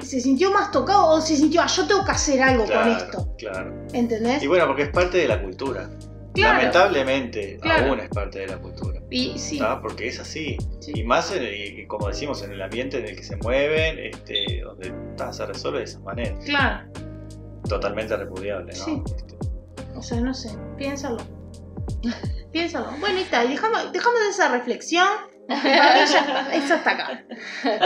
[0.00, 2.92] Se sintió más tocado o se sintió, ah, yo tengo que hacer algo con Claro,
[2.92, 3.34] esto.
[3.36, 3.74] claro.
[3.92, 4.42] ¿Entendés?
[4.42, 5.90] Y bueno, porque es parte de la cultura.
[6.38, 6.58] Claro.
[6.58, 7.86] Lamentablemente, Claro.
[7.86, 9.00] aún es parte de la cultura.
[9.10, 9.34] Y.
[9.82, 10.56] Porque es así.
[10.80, 10.92] Sí.
[10.94, 11.44] Y más, en-
[11.80, 15.46] y como decimos, en el ambiente en el que se mueven, este, donde tá, se
[15.46, 16.34] resuelve de esa manera.
[16.44, 16.88] Claro.
[17.68, 18.84] Totalmente repudiable, ¿no?
[18.84, 19.02] Sí.
[19.16, 19.34] Este,
[19.96, 20.50] O sea, no sé.
[20.76, 21.18] Piénsalo.
[22.52, 22.90] Piénsalo.
[23.00, 23.44] Bueno, y está.
[23.44, 25.06] y Dejamos, dejamos esa reflexión.
[25.48, 27.24] Para mí ya- Eso está acá.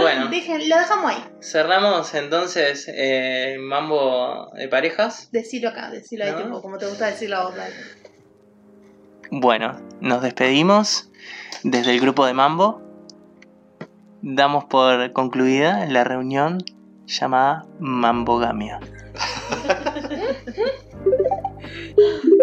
[0.00, 0.28] Bueno.
[0.28, 1.24] Dejen, lo dejamos ahí.
[1.40, 5.28] Cerramos entonces eh, Mambo de parejas.
[5.30, 6.38] Decilo acá, decilo ahí, No.
[6.42, 7.54] tipo, como te gusta decirlo a vos.
[7.56, 7.74] dale.
[9.34, 11.10] Bueno, nos despedimos
[11.62, 12.82] desde el grupo de Mambo.
[14.20, 16.58] Damos por concluida la reunión
[17.06, 18.78] llamada Mambogamia.